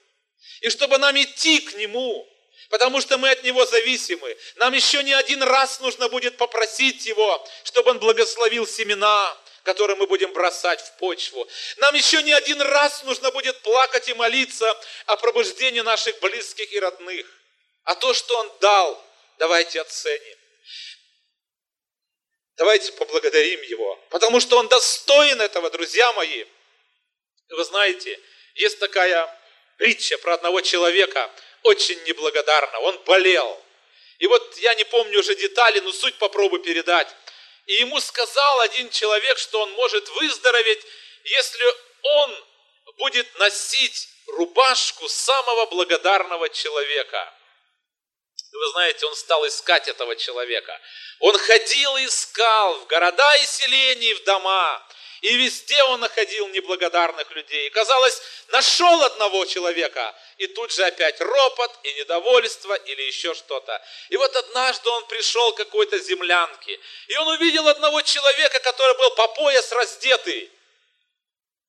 и 0.63 0.71
чтобы 0.71 0.97
нам 0.99 1.21
идти 1.21 1.61
к 1.61 1.75
Нему, 1.75 2.27
потому 2.71 3.01
что 3.01 3.19
мы 3.19 3.31
от 3.31 3.43
Него 3.43 3.67
зависимы. 3.67 4.37
Нам 4.57 4.73
еще 4.73 5.03
не 5.03 5.13
один 5.13 5.43
раз 5.43 5.81
нужно 5.81 6.09
будет 6.09 6.37
попросить 6.37 7.05
Его, 7.05 7.47
чтобы 7.65 7.91
Он 7.91 7.99
благословил 7.99 8.67
семена, 8.67 9.37
которые 9.63 9.97
мы 9.97 10.07
будем 10.07 10.33
бросать 10.33 10.81
в 10.81 10.97
почву. 10.97 11.49
Нам 11.77 11.95
еще 11.95 12.23
не 12.23 12.33
один 12.33 12.61
раз 12.61 13.03
нужно 13.05 13.31
будет 13.31 13.61
плакать 13.61 14.09
и 14.09 14.15
молиться 14.15 14.81
о 15.07 15.17
пробуждении 15.17 15.81
наших 15.81 16.19
близких 16.21 16.73
и 16.73 16.81
родных. 16.81 17.27
А 17.85 17.95
то, 17.95 18.13
что 18.15 18.37
Он 18.39 18.53
дал, 18.61 19.05
давайте 19.39 19.81
оценим. 19.81 20.39
Давайте 22.57 22.93
поблагодарим 22.93 23.63
Его, 23.63 23.97
потому 24.11 24.41
что 24.41 24.59
Он 24.59 24.69
достоин 24.69 25.41
этого, 25.41 25.71
друзья 25.71 26.13
мои. 26.13 26.45
Вы 27.49 27.65
знаете, 27.65 28.19
есть 28.55 28.79
такая 28.79 29.29
притча 29.79 30.19
про 30.19 30.35
одного 30.35 30.61
человека, 30.61 31.31
очень 31.63 32.03
неблагодарно. 32.05 32.79
Он 32.81 32.99
болел. 33.05 33.63
И 34.19 34.27
вот 34.27 34.57
я 34.59 34.75
не 34.75 34.85
помню 34.85 35.19
уже 35.19 35.35
детали, 35.35 35.81
но 35.81 35.93
суть 35.93 36.17
попробую 36.19 36.63
передать. 36.63 37.09
И 37.67 37.75
ему 37.75 38.01
сказал 38.01 38.61
один 38.61 38.91
человек, 38.91 39.39
что 39.39 39.61
он 39.61 39.71
может 39.73 40.09
выздороветь, 40.09 40.85
если 41.25 41.65
он 42.03 42.45
будет 42.99 43.39
носить 43.39 44.09
рубашку 44.27 45.09
самого 45.09 45.67
благодарного 45.67 46.49
человека. 46.49 47.35
Вы 48.53 48.69
знаете, 48.73 49.07
он 49.07 49.17
стал 49.17 49.47
искать 49.47 49.89
этого 49.89 50.15
человека. 50.17 50.79
Он 51.21 51.37
ходил 51.39 51.97
и 51.97 52.07
искал 52.07 52.75
в 52.81 52.87
города 52.87 53.37
и 53.37 53.47
селения, 53.47 54.15
в 54.15 54.25
дома. 54.25 54.87
И 55.23 55.37
везде 55.37 55.81
он 55.85 56.01
находил 56.01 56.49
неблагодарных 56.49 57.31
людей. 57.31 57.69
И, 57.69 57.71
казалось, 57.71 58.21
нашел 58.49 59.03
одного 59.05 59.45
человека, 59.45 60.15
и 60.37 60.49
тут 60.49 60.73
же 60.73 60.85
опять 60.85 61.21
ропот 61.21 61.79
и 61.85 61.93
недовольство 61.95 62.75
или 62.75 63.03
еще 63.03 63.33
что-то. 63.33 63.81
И 64.09 64.17
вот 64.17 64.35
однажды 64.35 64.89
он 64.91 65.07
пришел 65.07 65.53
к 65.53 65.59
какой-то 65.59 65.97
землянке, 66.01 66.79
и 67.07 67.17
он 67.19 67.29
увидел 67.29 67.69
одного 67.69 68.03
человека, 68.03 68.59
который 68.61 68.99
был 68.99 69.11
по 69.13 69.29
пояс 69.29 69.71
раздетый. 69.71 70.51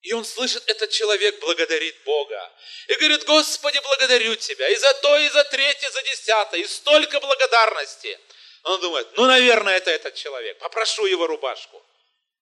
И 0.01 0.13
он 0.13 0.25
слышит, 0.25 0.67
этот 0.67 0.89
человек 0.89 1.39
благодарит 1.39 1.95
Бога. 2.05 2.51
И 2.87 2.95
говорит, 2.95 3.23
Господи, 3.25 3.79
благодарю 3.83 4.35
Тебя 4.35 4.67
и 4.67 4.75
за 4.75 4.93
то, 4.95 5.15
и 5.19 5.29
за 5.29 5.43
третье, 5.43 5.87
и 5.87 5.91
за 5.91 6.01
десятое, 6.01 6.59
и 6.61 6.65
столько 6.65 7.19
благодарности. 7.19 8.19
Он 8.63 8.81
думает, 8.81 9.07
ну, 9.15 9.25
наверное, 9.25 9.77
это 9.77 9.91
этот 9.91 10.15
человек. 10.15 10.57
Попрошу 10.57 11.05
его 11.05 11.27
рубашку, 11.27 11.85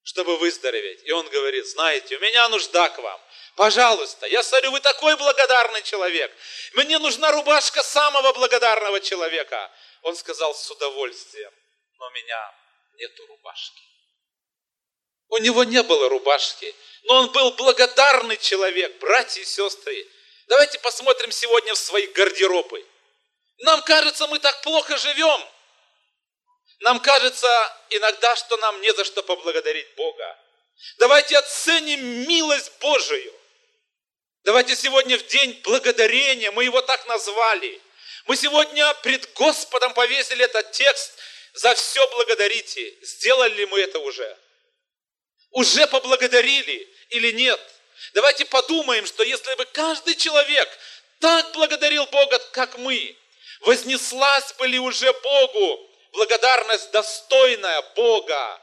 чтобы 0.04 0.38
выздороветь. 0.38 1.02
И 1.04 1.12
он 1.12 1.28
говорит, 1.30 1.68
знаете, 1.68 2.18
у 2.18 2.20
меня 2.20 2.50
нужда 2.50 2.90
к 2.90 2.98
вам. 3.00 3.22
Пожалуйста, 3.56 4.26
я 4.28 4.42
смотрю, 4.44 4.72
вы 4.72 4.80
такой 4.80 5.16
благодарный 5.18 5.84
человек. 5.84 6.32
Мне 6.74 6.98
нужна 7.00 7.32
рубашка 7.32 7.84
самого 7.84 8.34
благодарного 8.34 9.00
человека. 9.00 9.72
Он 10.02 10.16
сказал 10.16 10.56
с 10.56 10.72
удовольствием, 10.72 11.52
но 12.00 12.08
у 12.08 12.12
меня 12.12 12.56
нету 12.94 13.28
рубашки. 13.28 13.82
У 15.28 15.38
него 15.38 15.64
не 15.64 15.82
было 15.84 16.10
рубашки, 16.10 16.76
но 17.04 17.22
он 17.22 17.32
был 17.32 17.52
благодарный 17.52 18.38
человек, 18.38 18.98
братья 19.00 19.42
и 19.42 19.46
сестры. 19.46 20.08
Давайте 20.48 20.80
посмотрим 20.80 21.32
сегодня 21.32 21.74
в 21.74 21.78
свои 21.78 22.08
гардеробы. 22.08 22.86
Нам 23.60 23.82
кажется, 23.84 24.28
мы 24.28 24.40
так 24.40 24.62
плохо 24.62 24.98
живем. 24.98 25.42
Нам 26.82 27.00
кажется 27.00 27.48
иногда, 27.92 28.36
что 28.36 28.58
нам 28.58 28.82
не 28.82 28.94
за 28.94 29.06
что 29.06 29.22
поблагодарить 29.24 29.94
Бога. 29.96 30.40
Давайте 30.98 31.38
оценим 31.38 32.28
милость 32.28 32.72
Божию. 32.80 33.34
Давайте 34.44 34.76
сегодня 34.76 35.18
в 35.18 35.28
день 35.28 35.62
благодарения, 35.64 36.52
мы 36.52 36.64
его 36.64 36.82
так 36.82 37.06
назвали. 37.06 37.80
Мы 38.26 38.36
сегодня 38.36 38.92
пред 38.96 39.32
Господом 39.34 39.94
повесили 39.94 40.44
этот 40.44 40.72
текст 40.72 41.14
«За 41.54 41.76
все 41.76 42.08
благодарите». 42.16 42.96
Сделали 43.02 43.54
ли 43.54 43.66
мы 43.68 43.82
это 43.82 44.00
уже? 44.00 44.38
Уже 45.52 45.86
поблагодарили 45.86 46.92
или 47.10 47.32
нет? 47.32 47.60
Давайте 48.14 48.46
подумаем, 48.46 49.06
что 49.06 49.22
если 49.22 49.54
бы 49.54 49.66
каждый 49.66 50.16
человек 50.16 50.68
так 51.20 51.52
благодарил 51.52 52.08
Бога, 52.08 52.40
как 52.54 52.80
мы, 52.80 53.16
вознеслась 53.60 54.54
бы 54.54 54.66
ли 54.66 54.80
уже 54.80 55.14
Богу 55.14 55.91
благодарность 56.12 56.92
достойная 56.92 57.82
Бога? 57.96 58.62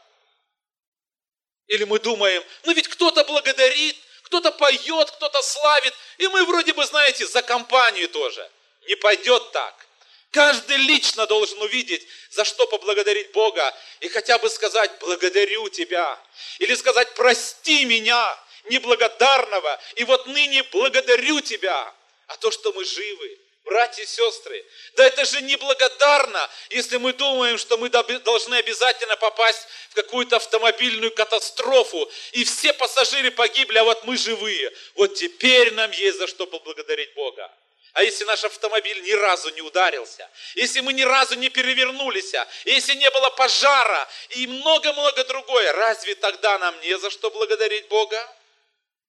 Или 1.66 1.84
мы 1.84 1.98
думаем, 1.98 2.42
ну 2.64 2.72
ведь 2.72 2.88
кто-то 2.88 3.24
благодарит, 3.24 3.96
кто-то 4.22 4.52
поет, 4.52 5.10
кто-то 5.10 5.42
славит, 5.42 5.94
и 6.18 6.28
мы 6.28 6.44
вроде 6.44 6.72
бы, 6.72 6.84
знаете, 6.84 7.26
за 7.26 7.42
компанию 7.42 8.08
тоже. 8.08 8.50
Не 8.86 8.94
пойдет 8.96 9.52
так. 9.52 9.86
Каждый 10.30 10.76
лично 10.76 11.26
должен 11.26 11.60
увидеть, 11.62 12.06
за 12.30 12.44
что 12.44 12.66
поблагодарить 12.66 13.32
Бога, 13.32 13.74
и 14.00 14.08
хотя 14.08 14.38
бы 14.38 14.50
сказать 14.50 14.90
«благодарю 15.00 15.68
Тебя», 15.70 16.18
или 16.58 16.74
сказать 16.74 17.14
«прости 17.14 17.86
меня, 17.86 18.38
неблагодарного, 18.64 19.80
и 19.96 20.04
вот 20.04 20.26
ныне 20.26 20.62
благодарю 20.64 21.40
Тебя». 21.40 21.94
А 22.26 22.36
то, 22.36 22.50
что 22.50 22.72
мы 22.74 22.84
живы, 22.84 23.38
братья 23.68 24.02
и 24.02 24.06
сестры, 24.06 24.64
да 24.94 25.06
это 25.06 25.24
же 25.24 25.40
неблагодарно, 25.42 26.50
если 26.70 26.96
мы 26.96 27.12
думаем, 27.12 27.58
что 27.58 27.76
мы 27.78 27.88
должны 27.88 28.54
обязательно 28.56 29.16
попасть 29.16 29.66
в 29.90 29.94
какую-то 29.94 30.36
автомобильную 30.36 31.12
катастрофу, 31.12 32.10
и 32.32 32.44
все 32.44 32.72
пассажиры 32.72 33.30
погибли, 33.30 33.78
а 33.78 33.84
вот 33.84 34.04
мы 34.04 34.16
живые. 34.16 34.72
Вот 34.94 35.14
теперь 35.14 35.72
нам 35.74 35.90
есть 35.92 36.18
за 36.18 36.26
что 36.26 36.46
поблагодарить 36.46 37.14
Бога. 37.14 37.50
А 37.94 38.02
если 38.02 38.24
наш 38.24 38.44
автомобиль 38.44 39.02
ни 39.02 39.12
разу 39.12 39.48
не 39.50 39.62
ударился, 39.62 40.28
если 40.54 40.80
мы 40.80 40.92
ни 40.92 41.02
разу 41.02 41.34
не 41.34 41.48
перевернулись, 41.48 42.32
если 42.64 42.94
не 42.94 43.10
было 43.10 43.30
пожара 43.30 44.08
и 44.30 44.46
много-много 44.46 45.24
другое, 45.24 45.72
разве 45.72 46.14
тогда 46.14 46.58
нам 46.58 46.78
не 46.80 46.98
за 46.98 47.10
что 47.10 47.30
благодарить 47.30 47.88
Бога? 47.88 48.34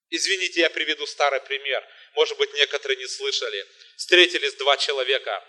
Извините, 0.10 0.62
я 0.62 0.70
приведу 0.70 1.06
старый 1.06 1.42
пример. 1.42 1.84
Может 2.14 2.38
быть, 2.38 2.54
некоторые 2.54 2.98
не 2.98 3.08
слышали. 3.08 3.66
Встретились 3.96 4.56
два 4.56 4.78
человека. 4.78 5.44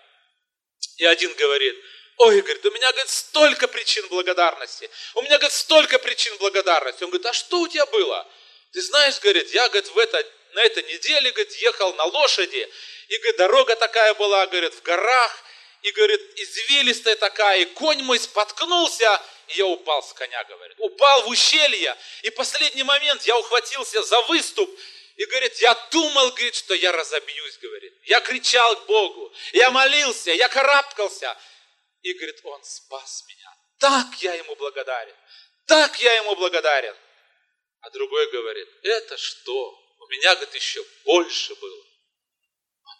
И 0.96 1.04
один 1.04 1.32
говорит, 1.34 1.76
ой, 2.18 2.42
говорит, 2.42 2.64
у 2.66 2.70
меня, 2.70 2.92
говорит, 2.92 3.10
столько 3.10 3.68
причин 3.68 4.06
благодарности. 4.08 4.90
У 5.14 5.22
меня, 5.22 5.38
говорит, 5.38 5.52
столько 5.52 5.98
причин 5.98 6.36
благодарности. 6.36 7.04
Он 7.04 7.10
говорит, 7.10 7.26
а 7.26 7.32
что 7.32 7.60
у 7.60 7.68
тебя 7.68 7.86
было? 7.86 8.30
Ты 8.72 8.82
знаешь, 8.82 9.18
говорит, 9.20 9.52
я, 9.52 9.68
говорит, 9.68 9.88
в 9.88 9.98
это, 9.98 10.24
на 10.52 10.62
этой 10.62 10.82
неделе, 10.82 11.30
говорит, 11.32 11.54
ехал 11.56 11.94
на 11.94 12.04
лошади, 12.04 12.68
и, 13.08 13.16
говорит, 13.16 13.36
дорога 13.36 13.76
такая 13.76 14.14
была, 14.14 14.46
говорит, 14.46 14.74
в 14.74 14.82
горах, 14.82 15.44
и, 15.82 15.90
говорит, 15.92 16.20
извилистая 16.36 17.16
такая, 17.16 17.60
и 17.60 17.64
конь 17.64 18.02
мой 18.02 18.18
споткнулся, 18.18 19.22
и 19.48 19.58
я 19.58 19.66
упал 19.66 20.02
с 20.02 20.12
коня, 20.12 20.42
говорит. 20.44 20.76
Упал 20.78 21.22
в 21.22 21.28
ущелье, 21.28 21.96
и 22.22 22.30
последний 22.30 22.82
момент 22.82 23.22
я 23.22 23.38
ухватился 23.38 24.02
за 24.02 24.20
выступ, 24.22 24.70
и 25.16 25.24
говорит, 25.26 25.54
я 25.58 25.74
думал, 25.90 26.30
говорит, 26.30 26.54
что 26.54 26.74
я 26.74 26.92
разобьюсь, 26.92 27.58
говорит. 27.58 27.92
Я 28.04 28.20
кричал 28.20 28.76
к 28.76 28.86
Богу, 28.86 29.32
я 29.52 29.70
молился, 29.70 30.30
я 30.30 30.48
карабкался. 30.48 31.36
И, 32.02 32.14
говорит, 32.14 32.40
он 32.44 32.64
спас 32.64 33.24
меня. 33.28 33.54
Так 33.78 34.06
я 34.22 34.32
ему 34.34 34.54
благодарен. 34.56 35.14
Так 35.66 36.00
я 36.00 36.14
ему 36.14 36.36
благодарен. 36.36 36.96
А 37.80 37.90
другой 37.90 38.30
говорит, 38.30 38.68
это 38.82 39.18
что? 39.18 39.78
У 39.98 40.06
меня, 40.06 40.34
говорит, 40.36 40.54
еще 40.54 40.82
больше 41.04 41.54
было. 41.56 41.84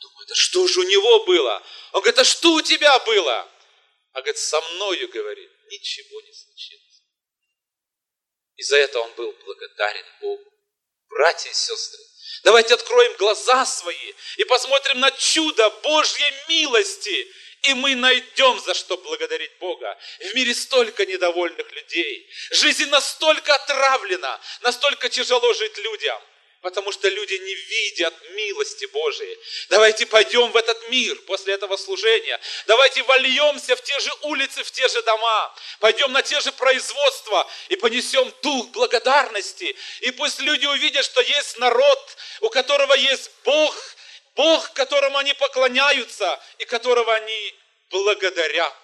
Думаю, 0.01 0.27
да 0.27 0.35
что 0.35 0.67
же 0.67 0.81
у 0.81 0.83
него 0.85 1.25
было? 1.25 1.63
Он 1.93 2.01
говорит, 2.01 2.19
а 2.19 2.25
что 2.25 2.53
у 2.53 2.63
тебя 2.63 2.99
было? 3.01 3.49
А 4.13 4.21
говорит, 4.23 4.39
со 4.39 4.61
мною, 4.61 5.09
говорит, 5.09 5.51
ничего 5.71 6.21
не 6.23 6.33
случилось. 6.33 7.03
И 8.57 8.63
за 8.63 8.77
это 8.77 9.01
он 9.01 9.13
был 9.13 9.33
благодарен 9.45 10.07
Богу. 10.21 10.51
Братья 11.09 11.51
и 11.51 11.55
сестры, 11.55 12.01
давайте 12.45 12.75
откроем 12.75 13.15
глаза 13.17 13.67
свои 13.67 14.15
и 14.37 14.45
посмотрим 14.45 15.01
на 15.01 15.11
чудо 15.11 15.69
Божьей 15.83 16.33
милости, 16.49 17.33
и 17.63 17.75
мы 17.75 17.95
найдем 17.97 18.59
за 18.61 18.75
что 18.75 18.97
благодарить 18.97 19.59
Бога. 19.59 19.99
В 20.21 20.35
мире 20.35 20.55
столько 20.55 21.05
недовольных 21.05 21.71
людей. 21.73 22.31
Жизнь 22.53 22.87
настолько 22.87 23.55
отравлена, 23.55 24.41
настолько 24.61 25.09
тяжело 25.09 25.53
жить 25.53 25.77
людям. 25.79 26.23
Потому 26.61 26.93
что 26.93 27.09
люди 27.09 27.33
не 27.35 27.55
видят 27.55 28.15
милости 28.33 28.85
Божией. 28.87 29.39
Давайте 29.71 30.05
пойдем 30.05 30.51
в 30.53 30.57
этот 30.57 30.91
мир 30.91 31.17
после 31.23 31.55
этого 31.55 31.77
служения. 31.79 32.39
Давайте 32.67 33.03
вольемся 33.05 33.77
в 33.77 33.83
те 33.83 33.99
же 34.01 34.11
улицы, 34.23 34.63
в 34.63 34.71
те 34.71 34.87
же 34.89 35.03
дома. 35.03 35.55
Пойдем 35.79 36.13
на 36.13 36.23
те 36.23 36.39
же 36.41 36.53
производства 36.53 37.51
и 37.71 37.77
понесем 37.77 38.31
дух 38.43 38.69
благодарности. 38.73 39.75
И 40.01 40.11
пусть 40.11 40.41
люди 40.41 40.67
увидят, 40.67 41.05
что 41.05 41.23
есть 41.23 41.59
народ, 41.59 42.17
у 42.41 42.51
которого 42.51 42.93
есть 42.93 43.31
Бог, 43.45 43.75
Бог, 44.37 44.73
которому 44.75 45.17
они 45.17 45.33
поклоняются 45.35 46.39
и 46.59 46.67
которого 46.67 47.15
они 47.15 47.55
благодарят. 47.91 48.75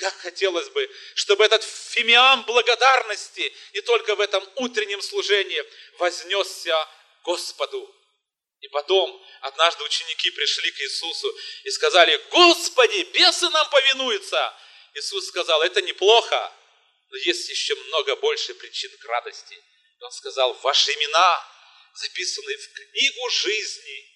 Как 0.00 0.16
хотелось 0.16 0.70
бы, 0.70 0.90
чтобы 1.14 1.44
этот 1.44 1.62
фимиам 1.62 2.42
благодарности 2.44 3.54
не 3.74 3.82
только 3.82 4.16
в 4.16 4.20
этом 4.20 4.42
утреннем 4.56 5.02
служении 5.02 5.62
вознесся 5.98 6.88
Господу. 7.22 7.94
И 8.60 8.68
потом 8.68 9.22
однажды 9.42 9.84
ученики 9.84 10.30
пришли 10.30 10.70
к 10.70 10.80
Иисусу 10.80 11.38
и 11.64 11.70
сказали, 11.70 12.16
Господи, 12.30 13.02
бесы 13.12 13.50
нам 13.50 13.68
повинуются. 13.68 14.54
Иисус 14.94 15.26
сказал, 15.28 15.60
это 15.60 15.82
неплохо, 15.82 16.50
но 17.10 17.18
есть 17.18 17.50
еще 17.50 17.74
много 17.74 18.16
больше 18.16 18.54
причин 18.54 18.90
к 18.96 19.04
радости. 19.04 19.54
И 19.54 20.02
Он 20.02 20.12
сказал, 20.12 20.54
ваши 20.62 20.92
имена 20.92 21.46
записаны 21.92 22.56
в 22.56 22.72
книгу 22.72 23.28
жизни. 23.28 24.06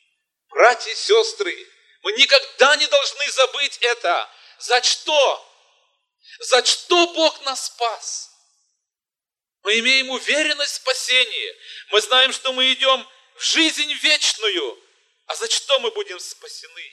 Братья 0.48 0.90
и 0.90 0.94
сестры, 0.94 1.68
мы 2.00 2.12
никогда 2.12 2.74
не 2.76 2.86
должны 2.86 3.30
забыть 3.32 3.76
это. 3.82 4.30
За 4.60 4.82
что? 4.82 5.50
За 6.40 6.64
что 6.64 7.06
Бог 7.14 7.40
нас 7.42 7.66
спас? 7.66 8.30
Мы 9.62 9.78
имеем 9.78 10.10
уверенность 10.10 10.72
в 10.72 10.76
спасении. 10.76 11.56
Мы 11.90 12.00
знаем, 12.00 12.32
что 12.32 12.52
мы 12.52 12.72
идем 12.72 13.08
в 13.36 13.42
жизнь 13.42 13.92
вечную. 13.94 14.78
А 15.26 15.34
за 15.36 15.48
что 15.48 15.78
мы 15.80 15.90
будем 15.90 16.18
спасены? 16.20 16.92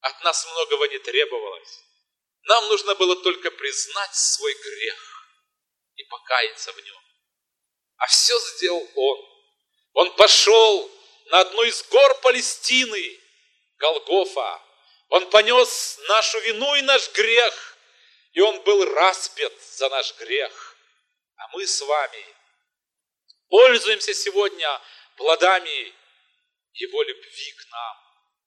От 0.00 0.24
нас 0.24 0.44
многого 0.46 0.88
не 0.88 0.98
требовалось. 0.98 1.80
Нам 2.42 2.68
нужно 2.68 2.94
было 2.94 3.16
только 3.22 3.50
признать 3.50 4.14
свой 4.14 4.54
грех 4.54 5.32
и 5.96 6.04
покаяться 6.04 6.72
в 6.72 6.80
нем. 6.82 7.04
А 7.96 8.06
все 8.06 8.38
сделал 8.54 8.88
Он. 8.94 9.30
Он 9.92 10.16
пошел 10.16 10.90
на 11.26 11.40
одну 11.40 11.62
из 11.64 11.82
гор 11.84 12.20
Палестины, 12.22 13.20
Голгофа. 13.76 14.69
Он 15.10 15.28
понес 15.28 15.98
нашу 16.08 16.38
вину 16.40 16.74
и 16.76 16.82
наш 16.82 17.10
грех, 17.12 17.76
и 18.32 18.40
Он 18.40 18.60
был 18.62 18.84
распят 18.94 19.52
за 19.60 19.88
наш 19.88 20.14
грех. 20.16 20.76
А 21.36 21.48
мы 21.48 21.66
с 21.66 21.80
вами 21.80 22.24
пользуемся 23.48 24.14
сегодня 24.14 24.80
плодами 25.16 25.92
Его 26.74 27.02
любви 27.02 27.52
к 27.52 27.70
нам. 27.72 27.96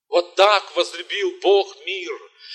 Вот 0.07 0.35
так 0.35 0.75
возлюбил 0.75 1.37
Бог 1.41 1.75
мир, 1.85 2.11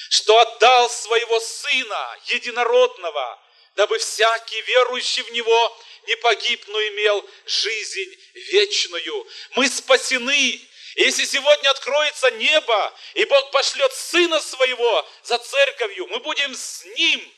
что 0.08 0.38
отдал 0.38 0.88
своего 0.88 1.38
Сына 1.40 2.18
Единородного, 2.26 3.42
дабы 3.76 3.98
всякий 3.98 4.60
верующий 4.62 5.22
в 5.22 5.32
Него 5.32 5.78
не 6.06 6.16
погиб, 6.16 6.64
но 6.68 6.80
имел 6.80 7.28
жизнь 7.44 8.16
вечную. 8.32 9.26
Мы 9.56 9.68
спасены. 9.68 10.62
Если 11.04 11.24
сегодня 11.24 11.70
откроется 11.70 12.30
небо, 12.32 12.94
и 13.14 13.24
Бог 13.24 13.50
пошлет 13.50 13.92
Сына 13.92 14.40
Своего 14.40 15.08
за 15.22 15.38
церковью, 15.38 16.06
мы 16.08 16.20
будем 16.20 16.54
с 16.54 16.84
Ним 16.84 17.32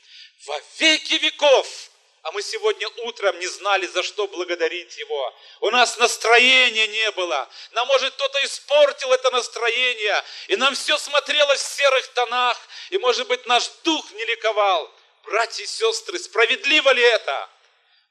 во 0.47 0.61
веки 0.79 1.15
веков 1.15 1.91
а 2.23 2.33
мы 2.33 2.43
сегодня 2.43 2.87
утром 3.05 3.39
не 3.39 3.47
знали, 3.47 3.87
за 3.87 4.03
что 4.03 4.27
благодарить 4.27 4.97
Его. 4.99 5.35
У 5.61 5.71
нас 5.71 5.97
настроения 5.97 6.87
не 6.87 7.11
было. 7.13 7.49
Нам, 7.73 7.87
может, 7.87 8.13
кто-то 8.15 8.45
испортил 8.45 9.11
это 9.13 9.31
настроение, 9.31 10.23
и 10.49 10.57
нам 10.57 10.75
все 10.75 10.99
смотрелось 10.99 11.63
в 11.63 11.77
серых 11.77 12.07
тонах, 12.09 12.59
и, 12.91 12.99
может 12.99 13.27
быть, 13.27 13.47
наш 13.47 13.71
дух 13.85 14.11
не 14.13 14.25
ликовал. 14.27 14.93
Братья 15.25 15.63
и 15.63 15.67
сестры, 15.67 16.19
справедливо 16.19 16.91
ли 16.91 17.03
это? 17.03 17.49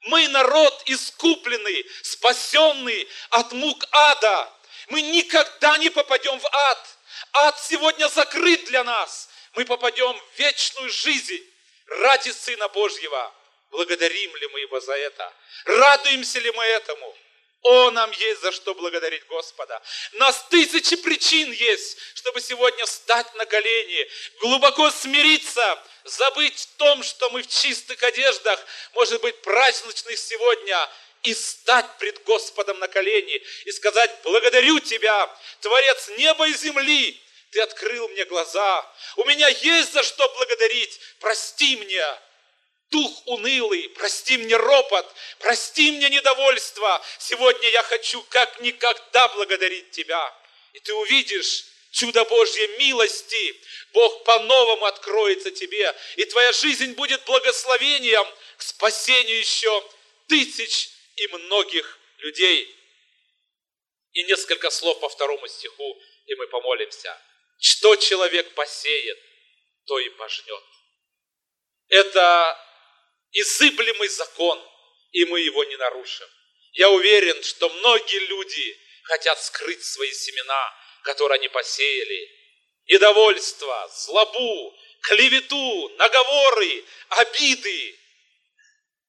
Мы 0.02 0.26
народ 0.28 0.82
искупленный, 0.86 1.86
спасенный 2.02 3.08
от 3.30 3.52
мук 3.52 3.84
ада. 3.92 4.52
Мы 4.90 5.02
никогда 5.02 5.78
не 5.78 5.90
попадем 5.90 6.38
в 6.38 6.46
ад. 6.46 6.98
Ад 7.32 7.60
сегодня 7.60 8.08
закрыт 8.08 8.64
для 8.66 8.84
нас. 8.84 9.28
Мы 9.54 9.64
попадем 9.64 10.12
в 10.12 10.38
вечную 10.38 10.90
жизнь 10.90 11.42
ради 11.86 12.30
Сына 12.30 12.68
Божьего. 12.68 13.34
Благодарим 13.70 14.36
ли 14.36 14.48
мы 14.48 14.60
Его 14.60 14.80
за 14.80 14.94
это? 14.94 15.32
Радуемся 15.64 16.40
ли 16.40 16.50
мы 16.50 16.64
этому? 16.64 17.16
О, 17.62 17.90
нам 17.90 18.10
есть 18.12 18.40
за 18.40 18.52
что 18.52 18.74
благодарить 18.74 19.26
Господа. 19.26 19.80
Нас 20.12 20.46
тысячи 20.48 20.96
причин 20.96 21.52
есть, 21.52 21.98
чтобы 22.14 22.40
сегодня 22.40 22.86
встать 22.86 23.32
на 23.34 23.44
колени, 23.44 24.10
глубоко 24.40 24.90
смириться, 24.90 25.78
забыть 26.04 26.58
в 26.58 26.76
том, 26.76 27.02
что 27.02 27.28
мы 27.30 27.42
в 27.42 27.48
чистых 27.48 28.02
одеждах, 28.02 28.58
может 28.94 29.20
быть, 29.20 29.42
праздничных 29.42 30.18
сегодня, 30.18 30.88
и 31.22 31.34
стать 31.34 31.98
пред 31.98 32.22
Господом 32.24 32.78
на 32.78 32.88
колени 32.88 33.42
и 33.64 33.72
сказать, 33.72 34.10
благодарю 34.24 34.80
Тебя, 34.80 35.30
Творец 35.60 36.08
неба 36.16 36.48
и 36.48 36.54
земли, 36.54 37.20
Ты 37.50 37.60
открыл 37.60 38.08
мне 38.08 38.24
глаза, 38.24 38.94
у 39.16 39.24
меня 39.24 39.48
есть 39.48 39.92
за 39.92 40.02
что 40.02 40.28
благодарить, 40.36 40.98
прости 41.18 41.76
мне, 41.76 42.04
дух 42.90 43.26
унылый, 43.26 43.88
прости 43.90 44.38
мне 44.38 44.56
ропот, 44.56 45.06
прости 45.38 45.92
мне 45.92 46.08
недовольство. 46.10 47.02
Сегодня 47.18 47.68
я 47.70 47.82
хочу 47.84 48.22
как 48.30 48.60
никогда 48.60 49.28
благодарить 49.28 49.90
Тебя. 49.90 50.34
И 50.72 50.80
ты 50.80 50.94
увидишь 50.94 51.66
чудо 51.90 52.24
Божьей 52.24 52.66
милости. 52.78 53.60
Бог 53.92 54.24
по-новому 54.24 54.86
откроется 54.86 55.50
тебе, 55.50 55.94
и 56.16 56.24
твоя 56.24 56.52
жизнь 56.52 56.92
будет 56.92 57.24
благословением 57.24 58.26
к 58.56 58.62
спасению 58.62 59.38
еще 59.38 59.90
тысяч 60.28 60.90
и 61.20 61.28
многих 61.28 61.98
людей. 62.18 62.76
И 64.12 64.24
несколько 64.24 64.70
слов 64.70 64.98
по 65.00 65.08
второму 65.08 65.46
стиху, 65.46 66.02
и 66.26 66.34
мы 66.34 66.46
помолимся. 66.48 67.16
Что 67.58 67.94
человек 67.96 68.54
посеет, 68.54 69.18
то 69.86 69.98
и 69.98 70.08
пожнет. 70.10 70.64
Это 71.88 72.58
изыблемый 73.32 74.08
закон, 74.08 74.60
и 75.12 75.24
мы 75.26 75.40
его 75.40 75.62
не 75.64 75.76
нарушим. 75.76 76.28
Я 76.72 76.88
уверен, 76.90 77.42
что 77.42 77.68
многие 77.68 78.20
люди 78.26 78.78
хотят 79.04 79.42
скрыть 79.42 79.84
свои 79.84 80.12
семена, 80.12 80.74
которые 81.02 81.36
они 81.36 81.48
посеяли. 81.48 82.30
Недовольство, 82.86 83.90
злобу, 83.94 84.76
клевету, 85.02 85.88
наговоры, 85.96 86.84
обиды, 87.10 87.98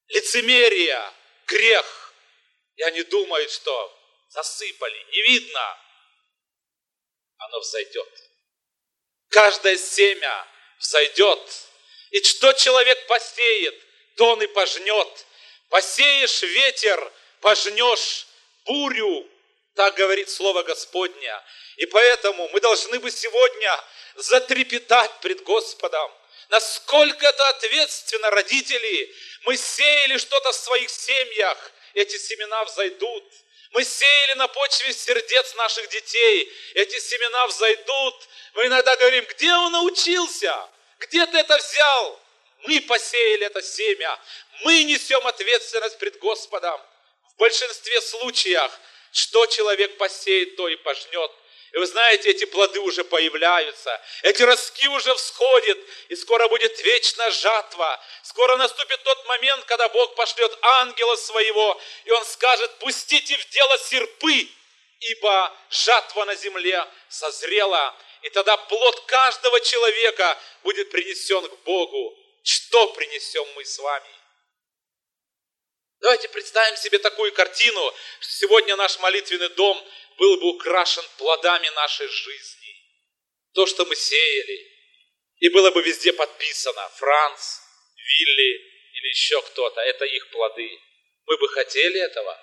лицемерие, 0.08 1.12
грех. 1.46 2.01
И 2.76 2.82
они 2.82 3.02
думают, 3.04 3.50
что 3.50 3.98
засыпали, 4.28 5.06
не 5.12 5.22
видно. 5.22 5.78
Оно 7.38 7.60
взойдет. 7.60 8.08
Каждое 9.28 9.76
семя 9.76 10.46
взойдет. 10.78 11.68
И 12.10 12.22
что 12.22 12.52
человек 12.52 13.06
посеет– 13.06 13.74
то 14.16 14.32
он 14.32 14.42
и 14.42 14.46
пожнет. 14.46 15.26
Посеешь 15.68 16.42
ветер, 16.42 17.12
пожнешь 17.40 18.26
бурю, 18.66 19.28
так 19.74 19.94
говорит 19.94 20.28
Слово 20.28 20.62
Господня. 20.62 21.44
И 21.76 21.86
поэтому 21.86 22.48
мы 22.50 22.60
должны 22.60 22.98
бы 22.98 23.10
сегодня 23.10 23.84
затрепетать 24.16 25.10
пред 25.20 25.42
Господом. 25.42 26.12
Насколько 26.50 27.26
это 27.26 27.48
ответственно, 27.48 28.30
родители. 28.30 29.14
Мы 29.42 29.56
сеяли 29.56 30.18
что-то 30.18 30.52
в 30.52 30.56
своих 30.56 30.90
семьях, 30.90 31.72
эти 31.94 32.16
семена 32.16 32.64
взойдут. 32.64 33.24
Мы 33.72 33.84
сеяли 33.84 34.34
на 34.34 34.48
почве 34.48 34.92
сердец 34.92 35.54
наших 35.54 35.88
детей, 35.88 36.52
эти 36.74 36.98
семена 36.98 37.46
взойдут. 37.46 38.28
Мы 38.54 38.66
иногда 38.66 38.94
говорим, 38.96 39.24
где 39.24 39.52
он 39.52 39.72
научился? 39.72 40.68
Где 40.98 41.24
ты 41.26 41.38
это 41.38 41.56
взял? 41.56 42.20
Мы 42.64 42.80
посеяли 42.82 43.46
это 43.46 43.62
семя. 43.62 44.18
Мы 44.64 44.84
несем 44.84 45.26
ответственность 45.26 45.98
пред 45.98 46.18
Господом. 46.18 46.80
В 47.32 47.36
большинстве 47.36 48.00
случаев, 48.02 48.70
что 49.10 49.46
человек 49.46 49.96
посеет, 49.96 50.56
то 50.56 50.68
и 50.68 50.76
пожнет. 50.76 51.30
И 51.72 51.78
вы 51.78 51.86
знаете, 51.86 52.30
эти 52.30 52.44
плоды 52.44 52.80
уже 52.80 53.02
появляются, 53.02 54.00
эти 54.22 54.42
ростки 54.42 54.86
уже 54.88 55.14
всходят, 55.14 55.78
и 56.08 56.16
скоро 56.16 56.46
будет 56.48 56.78
вечная 56.84 57.30
жатва. 57.30 58.00
Скоро 58.22 58.56
наступит 58.58 59.02
тот 59.02 59.24
момент, 59.26 59.64
когда 59.64 59.88
Бог 59.88 60.14
пошлет 60.14 60.56
ангела 60.60 61.16
своего, 61.16 61.80
и 62.04 62.10
он 62.10 62.24
скажет, 62.26 62.70
пустите 62.78 63.36
в 63.36 63.48
дело 63.48 63.78
серпы, 63.78 64.48
ибо 65.00 65.52
жатва 65.70 66.26
на 66.26 66.34
земле 66.34 66.86
созрела. 67.08 67.96
И 68.20 68.30
тогда 68.30 68.56
плод 68.56 69.00
каждого 69.06 69.60
человека 69.60 70.38
будет 70.62 70.90
принесен 70.90 71.48
к 71.48 71.54
Богу 71.64 72.18
что 72.42 72.88
принесем 72.88 73.46
мы 73.54 73.64
с 73.64 73.78
вами? 73.78 74.10
Давайте 76.00 76.28
представим 76.28 76.76
себе 76.76 76.98
такую 76.98 77.32
картину, 77.32 77.94
что 78.18 78.32
сегодня 78.32 78.74
наш 78.74 78.98
молитвенный 78.98 79.50
дом 79.50 79.80
был 80.22 80.36
бы 80.36 80.50
украшен 80.50 81.04
плодами 81.18 81.68
нашей 81.70 82.06
жизни. 82.06 82.76
То, 83.54 83.66
что 83.66 83.84
мы 83.84 83.96
сеяли. 83.96 84.58
И 85.40 85.48
было 85.48 85.72
бы 85.72 85.82
везде 85.82 86.12
подписано 86.12 86.88
Франц, 86.90 87.58
Вилли 87.96 88.52
или 88.94 89.08
еще 89.08 89.42
кто-то. 89.42 89.80
Это 89.80 90.04
их 90.04 90.30
плоды. 90.30 90.78
Мы 91.26 91.36
бы 91.38 91.48
хотели 91.48 92.00
этого? 92.00 92.40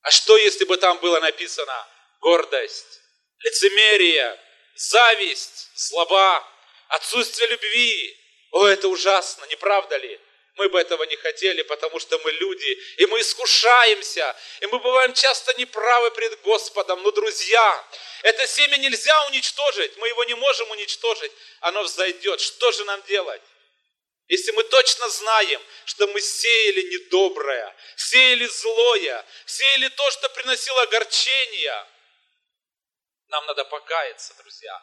А 0.00 0.10
что, 0.10 0.38
если 0.38 0.64
бы 0.64 0.78
там 0.78 0.98
было 1.00 1.20
написано 1.20 1.86
гордость, 2.20 3.02
лицемерие, 3.40 4.40
зависть, 4.74 5.70
злоба, 5.74 6.42
отсутствие 6.88 7.50
любви, 7.50 8.18
о, 8.52 8.66
это 8.66 8.88
ужасно, 8.88 9.44
не 9.48 9.56
правда 9.56 9.98
ли? 9.98 10.18
Мы 10.56 10.70
бы 10.70 10.80
этого 10.80 11.02
не 11.04 11.16
хотели, 11.16 11.60
потому 11.62 12.00
что 12.00 12.18
мы 12.18 12.32
люди, 12.32 12.70
и 12.96 13.06
мы 13.06 13.20
искушаемся, 13.20 14.34
и 14.60 14.66
мы 14.66 14.78
бываем 14.78 15.12
часто 15.12 15.52
неправы 15.58 16.10
пред 16.12 16.40
Господом. 16.40 17.02
Но, 17.02 17.10
друзья, 17.10 17.86
это 18.22 18.46
семя 18.46 18.78
нельзя 18.78 19.26
уничтожить, 19.26 19.96
мы 19.98 20.08
его 20.08 20.24
не 20.24 20.34
можем 20.34 20.70
уничтожить, 20.70 21.32
оно 21.60 21.82
взойдет. 21.82 22.40
Что 22.40 22.72
же 22.72 22.84
нам 22.84 23.02
делать? 23.02 23.42
Если 24.28 24.50
мы 24.52 24.64
точно 24.64 25.08
знаем, 25.10 25.62
что 25.84 26.06
мы 26.06 26.20
сеяли 26.22 26.82
недоброе, 26.90 27.76
сеяли 27.96 28.46
злое, 28.46 29.26
сеяли 29.44 29.88
то, 29.88 30.10
что 30.10 30.30
приносило 30.30 30.82
огорчение, 30.82 31.86
нам 33.28 33.44
надо 33.44 33.64
покаяться, 33.66 34.34
друзья. 34.38 34.80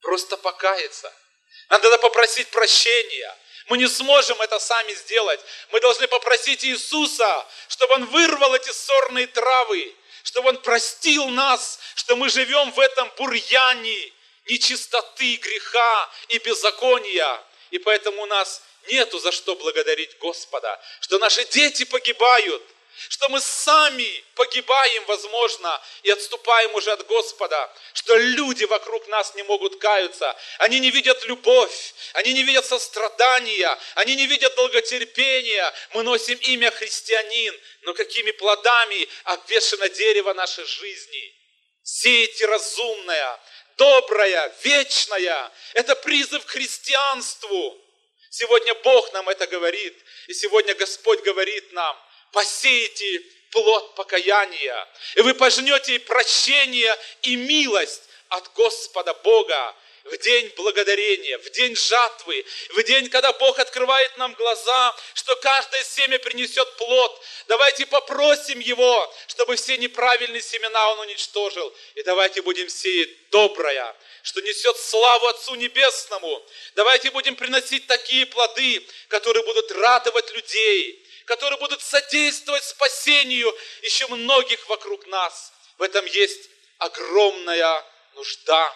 Просто 0.00 0.36
покаяться– 0.36 1.12
нам 1.68 1.82
надо 1.82 1.98
попросить 1.98 2.48
прощения. 2.48 3.36
Мы 3.68 3.78
не 3.78 3.86
сможем 3.86 4.40
это 4.40 4.58
сами 4.58 4.92
сделать. 4.94 5.40
Мы 5.70 5.80
должны 5.80 6.08
попросить 6.08 6.64
Иисуса, 6.64 7.46
чтобы 7.68 7.94
Он 7.94 8.04
вырвал 8.06 8.54
эти 8.54 8.70
сорные 8.70 9.26
травы, 9.26 9.94
чтобы 10.22 10.48
Он 10.48 10.56
простил 10.58 11.28
нас, 11.28 11.78
что 11.94 12.16
мы 12.16 12.28
живем 12.30 12.72
в 12.72 12.80
этом 12.80 13.10
бурьяне 13.16 14.12
нечистоты, 14.46 15.36
греха 15.36 16.10
и 16.28 16.38
беззакония. 16.38 17.42
И 17.70 17.78
поэтому 17.78 18.22
у 18.22 18.26
нас 18.26 18.62
нету 18.86 19.18
за 19.18 19.32
что 19.32 19.54
благодарить 19.54 20.16
Господа, 20.18 20.80
что 21.00 21.18
наши 21.18 21.44
дети 21.44 21.84
погибают– 21.84 22.62
что 23.08 23.28
мы 23.28 23.40
сами 23.40 24.24
погибаем, 24.34 25.04
возможно, 25.06 25.80
и 26.02 26.10
отступаем 26.10 26.74
уже 26.74 26.90
от 26.92 27.06
Господа, 27.06 27.72
что 27.94 28.16
люди 28.16 28.64
вокруг 28.64 29.06
нас 29.08 29.34
не 29.34 29.42
могут 29.44 29.78
каяться, 29.80 30.36
они 30.58 30.80
не 30.80 30.90
видят 30.90 31.24
любовь, 31.26 31.94
они 32.14 32.32
не 32.32 32.42
видят 32.42 32.66
сострадания, 32.66 33.78
они 33.94 34.16
не 34.16 34.26
видят 34.26 34.54
долготерпения. 34.56 35.72
Мы 35.94 36.02
носим 36.02 36.38
имя 36.38 36.70
христианин, 36.70 37.58
но 37.82 37.94
какими 37.94 38.32
плодами 38.32 39.08
обвешено 39.24 39.88
дерево 39.88 40.32
нашей 40.34 40.64
жизни? 40.64 41.34
Сеять 41.82 42.42
разумное, 42.42 43.40
доброе, 43.76 44.52
вечное. 44.62 45.50
Это 45.74 45.94
призыв 45.96 46.44
к 46.44 46.50
христианству. 46.50 47.84
Сегодня 48.30 48.74
Бог 48.74 49.12
нам 49.12 49.28
это 49.28 49.46
говорит, 49.46 49.96
и 50.26 50.34
сегодня 50.34 50.74
Господь 50.74 51.22
говорит 51.22 51.72
нам, 51.72 51.96
посеете 52.32 53.22
плод 53.50 53.94
покаяния, 53.94 54.88
и 55.14 55.20
вы 55.22 55.34
пожнете 55.34 55.98
прощение 56.00 56.94
и 57.22 57.36
милость 57.36 58.02
от 58.28 58.52
Господа 58.52 59.14
Бога 59.14 59.74
в 60.04 60.16
день 60.18 60.50
благодарения, 60.56 61.38
в 61.38 61.50
день 61.50 61.76
жатвы, 61.76 62.44
в 62.70 62.82
день, 62.82 63.08
когда 63.10 63.32
Бог 63.34 63.58
открывает 63.58 64.16
нам 64.16 64.32
глаза, 64.34 64.96
что 65.14 65.36
каждое 65.36 65.84
семя 65.84 66.18
принесет 66.18 66.76
плод. 66.76 67.22
Давайте 67.46 67.86
попросим 67.86 68.60
Его, 68.60 69.14
чтобы 69.26 69.56
все 69.56 69.76
неправильные 69.76 70.42
семена 70.42 70.92
Он 70.92 71.00
уничтожил. 71.00 71.74
И 71.94 72.02
давайте 72.02 72.42
будем 72.42 72.68
сеять 72.68 73.28
доброе, 73.30 73.94
что 74.22 74.40
несет 74.40 74.76
славу 74.78 75.26
Отцу 75.26 75.54
Небесному. 75.56 76.42
Давайте 76.74 77.10
будем 77.10 77.36
приносить 77.36 77.86
такие 77.86 78.26
плоды, 78.26 78.86
которые 79.08 79.44
будут 79.44 79.70
радовать 79.72 80.32
людей, 80.34 81.04
которые 81.28 81.58
будут 81.58 81.82
содействовать 81.82 82.64
спасению 82.64 83.54
еще 83.82 84.06
многих 84.08 84.66
вокруг 84.68 85.06
нас. 85.06 85.52
В 85.76 85.82
этом 85.82 86.04
есть 86.06 86.48
огромная 86.78 87.84
нужда. 88.14 88.74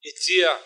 И 0.00 0.12
те, 0.12 0.58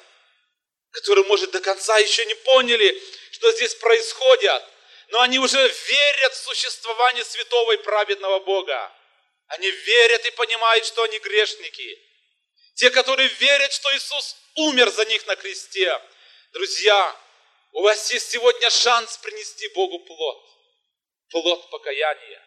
которые, 0.92 1.24
может, 1.26 1.50
до 1.50 1.60
конца 1.60 1.98
еще 1.98 2.24
не 2.26 2.34
поняли, 2.34 3.02
что 3.32 3.50
здесь 3.52 3.74
происходит, 3.74 4.62
но 5.08 5.20
они 5.20 5.38
уже 5.40 5.58
верят 5.58 6.34
в 6.34 6.44
существование 6.44 7.24
святого 7.24 7.72
и 7.72 7.78
праведного 7.78 8.38
Бога. 8.40 8.92
Они 9.48 9.68
верят 9.68 10.24
и 10.26 10.30
понимают, 10.30 10.86
что 10.86 11.02
они 11.02 11.18
грешники. 11.18 11.98
Те, 12.74 12.90
которые 12.90 13.28
верят, 13.28 13.72
что 13.72 13.92
Иисус 13.96 14.36
умер 14.54 14.90
за 14.90 15.04
них 15.06 15.26
на 15.26 15.34
кресте. 15.34 16.00
Друзья, 16.52 17.16
у 17.72 17.82
вас 17.82 18.12
есть 18.12 18.30
сегодня 18.30 18.70
шанс 18.70 19.16
принести 19.18 19.66
Богу 19.68 19.98
плод 20.00 20.48
плод 21.30 21.70
покаяния. 21.70 22.44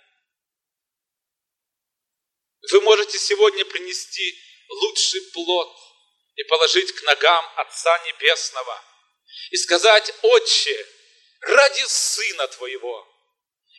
Вы 2.71 2.81
можете 2.81 3.17
сегодня 3.17 3.65
принести 3.65 4.39
лучший 4.69 5.21
плод 5.33 5.77
и 6.35 6.43
положить 6.43 6.91
к 6.93 7.03
ногам 7.03 7.45
Отца 7.57 7.97
Небесного 8.05 8.83
и 9.51 9.57
сказать, 9.57 10.13
Отче, 10.21 10.87
ради 11.41 11.83
Сына 11.87 12.47
Твоего 12.47 13.07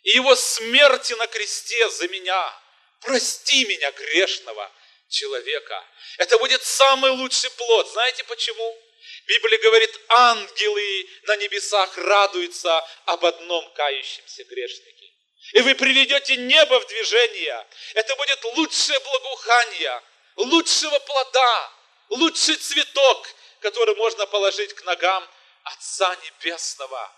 и 0.02 0.10
Его 0.10 0.34
смерти 0.34 1.12
на 1.14 1.26
кресте 1.28 1.88
за 1.90 2.08
меня, 2.08 2.62
прости 3.00 3.64
меня, 3.66 3.90
грешного 3.92 4.70
человека. 5.08 5.84
Это 6.18 6.38
будет 6.38 6.62
самый 6.62 7.12
лучший 7.12 7.50
плод. 7.50 7.90
Знаете 7.92 8.24
почему? 8.24 8.78
Библия 9.26 9.58
говорит, 9.58 10.00
ангелы 10.08 11.08
на 11.24 11.36
небесах 11.36 11.96
радуются 11.96 12.84
об 13.06 13.24
одном 13.24 13.72
кающемся 13.74 14.44
грешнике. 14.44 15.12
И 15.52 15.60
вы 15.60 15.74
приведете 15.74 16.36
небо 16.36 16.80
в 16.80 16.86
движение. 16.86 17.66
Это 17.94 18.16
будет 18.16 18.44
лучшее 18.56 18.98
благоухание, 19.00 20.02
лучшего 20.36 20.98
плода, 21.00 21.72
лучший 22.08 22.56
цветок, 22.56 23.28
который 23.60 23.94
можно 23.96 24.26
положить 24.26 24.74
к 24.74 24.82
ногам 24.84 25.28
Отца 25.64 26.16
Небесного. 26.16 27.12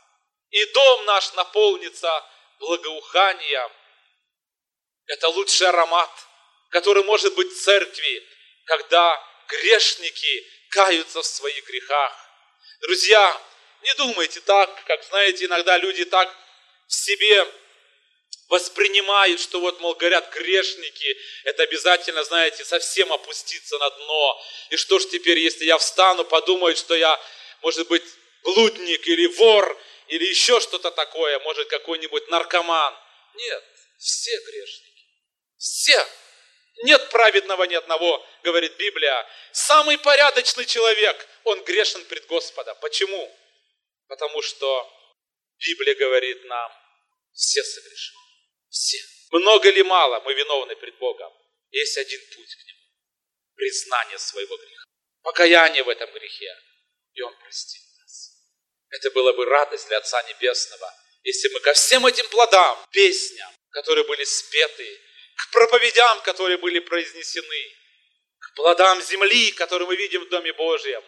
И 0.51 0.65
дом 0.73 1.05
наш 1.07 1.33
наполнится 1.35 2.25
благоуханием. 2.59 3.73
Это 5.07 5.29
лучший 5.29 5.69
аромат, 5.69 6.11
который 6.71 7.05
может 7.05 7.35
быть 7.35 7.53
в 7.53 7.63
церкви, 7.63 8.27
когда 8.65 9.23
грешники 9.49 10.47
каются 10.75 11.23
в 11.23 11.27
своих 11.27 11.65
грехах. 11.67 12.13
Друзья, 12.81 13.41
не 13.83 13.95
думайте 13.95 14.41
так, 14.41 14.85
как, 14.87 15.05
знаете, 15.05 15.45
иногда 15.45 15.79
люди 15.79 16.05
так 16.05 16.29
в 16.89 16.93
себе 16.93 17.47
воспринимают, 18.49 19.41
что 19.41 19.61
вот, 19.61 19.79
мол, 19.81 19.95
говорят, 19.95 20.33
грешники, 20.33 21.17
это 21.45 21.63
обязательно, 21.63 22.25
знаете, 22.25 22.65
совсем 22.65 23.13
опуститься 23.13 23.79
на 23.79 23.91
дно. 23.91 24.45
И 24.71 24.77
что 24.77 24.99
ж 24.99 25.07
теперь, 25.07 25.39
если 25.39 25.65
я 25.65 25.79
встану, 25.79 26.25
подумают, 26.25 26.77
что 26.77 26.95
я, 26.95 27.21
может 27.63 27.87
быть, 27.89 28.05
блудник 28.43 29.07
или 29.07 29.27
вор, 29.27 29.81
или 30.09 30.25
еще 30.25 30.61
что-то 30.61 30.91
такое, 30.91 31.39
может, 31.41 31.69
какой-нибудь 31.69 32.29
наркоман. 32.29 32.95
Нет, 33.35 33.65
все 33.99 34.37
грешники. 34.47 35.05
Все. 35.57 36.07
Нет 36.83 37.09
праведного 37.11 37.65
ни 37.65 37.75
одного, 37.75 38.27
говорит 38.43 38.77
Библия. 38.77 39.27
Самый 39.53 39.97
порядочный 39.99 40.67
человек, 40.67 41.29
он 41.45 41.63
грешен 41.65 42.05
пред 42.07 42.27
Господом. 42.27 42.77
Почему? 42.81 43.33
Потому 44.09 44.43
что 44.43 44.91
Библия 45.59 45.95
говорит 45.95 46.45
нам, 46.45 46.73
все 47.33 47.63
согрешили. 47.63 48.19
Все. 48.69 48.99
Много 49.31 49.71
ли 49.71 49.83
мало 49.83 50.21
мы 50.21 50.35
виновны 50.35 50.77
пред 50.77 50.97
Богом? 50.99 51.33
Есть 51.71 51.97
один 51.97 52.21
путь 52.21 52.55
к 52.55 52.67
Нему. 52.67 52.81
Признание 53.55 54.19
своего 54.19 54.57
греха. 54.57 54.85
Покаяние 55.23 55.85
в 55.85 55.89
этом 55.89 56.11
грехе. 56.13 56.55
И 57.15 57.23
Он 57.23 57.37
простит 57.39 57.83
нас. 58.01 58.33
Это 58.91 59.11
было 59.13 59.33
бы 59.33 59.45
радость 59.45 59.89
для 59.89 59.99
Отца 59.99 60.23
Небесного, 60.25 60.93
если 61.23 61.49
мы 61.49 61.61
ко 61.61 61.73
всем 61.73 62.07
этим 62.07 62.29
плодам, 62.29 62.79
песням, 62.91 63.51
которые 63.71 64.07
были 64.07 64.25
спеты, 64.25 65.01
к 65.37 65.51
проповедям, 65.51 66.23
которые 66.23 66.59
были 66.59 66.79
произнесены, 66.79 67.77
к 68.39 68.55
плодам 68.55 69.03
земли, 69.03 69.53
которые 69.53 69.87
мы 69.87 69.97
видим 69.97 70.25
в 70.25 70.29
Доме 70.29 70.53
Божьем, 70.53 71.03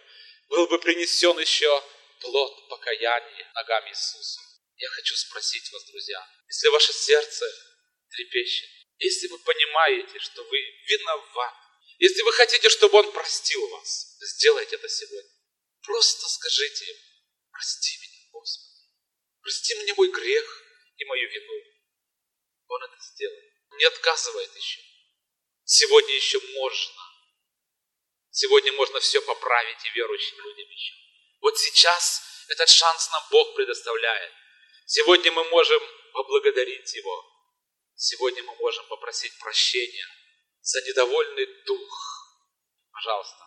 был 0.48 0.66
бы 0.66 0.78
принесен 0.78 1.38
еще 1.38 1.82
плод 2.20 2.68
покаяния 2.68 3.52
ногами 3.54 3.90
Иисуса. 3.90 4.40
Я 4.76 4.88
хочу 4.90 5.14
спросить 5.16 5.70
вас, 5.72 5.84
друзья, 5.86 6.26
если 6.48 6.68
ваше 6.68 6.92
сердце 6.92 7.46
трепещет, 8.10 8.68
если 8.98 9.28
вы 9.28 9.38
понимаете, 9.38 10.18
что 10.18 10.44
вы 10.44 10.58
виноваты, 10.86 11.56
если 11.98 12.22
вы 12.22 12.32
хотите, 12.32 12.68
чтобы 12.68 12.98
Он 12.98 13.12
простил 13.12 13.66
вас, 13.68 14.16
сделайте 14.20 14.76
это 14.76 14.88
сегодня. 14.88 15.30
Просто 15.82 16.28
скажите 16.28 16.84
Ему, 16.84 17.00
прости 17.50 17.98
меня, 17.98 18.28
Господи, 18.32 18.82
прости 19.40 19.74
мне 19.76 19.94
мой 19.94 20.10
грех 20.10 20.62
и 20.96 21.04
мою 21.04 21.28
вину. 21.28 21.62
Он 22.68 22.82
это 22.82 22.96
сделает. 23.00 23.55
Не 23.78 23.84
отказывает 23.84 24.54
еще. 24.56 24.80
Сегодня 25.64 26.14
еще 26.14 26.40
можно. 26.54 27.02
Сегодня 28.30 28.72
можно 28.72 29.00
все 29.00 29.20
поправить 29.22 29.84
и 29.84 29.90
верующим 29.90 30.38
людям 30.40 30.68
еще. 30.70 30.94
Вот 31.40 31.58
сейчас 31.58 32.22
этот 32.48 32.68
шанс 32.68 33.10
нам 33.10 33.22
Бог 33.30 33.54
предоставляет. 33.54 34.32
Сегодня 34.86 35.32
мы 35.32 35.44
можем 35.44 35.82
поблагодарить 36.12 36.94
Его. 36.94 37.24
Сегодня 37.94 38.42
мы 38.42 38.54
можем 38.56 38.86
попросить 38.86 39.38
прощения 39.38 40.06
за 40.60 40.80
недовольный 40.82 41.46
дух. 41.64 42.36
Пожалуйста. 42.92 43.46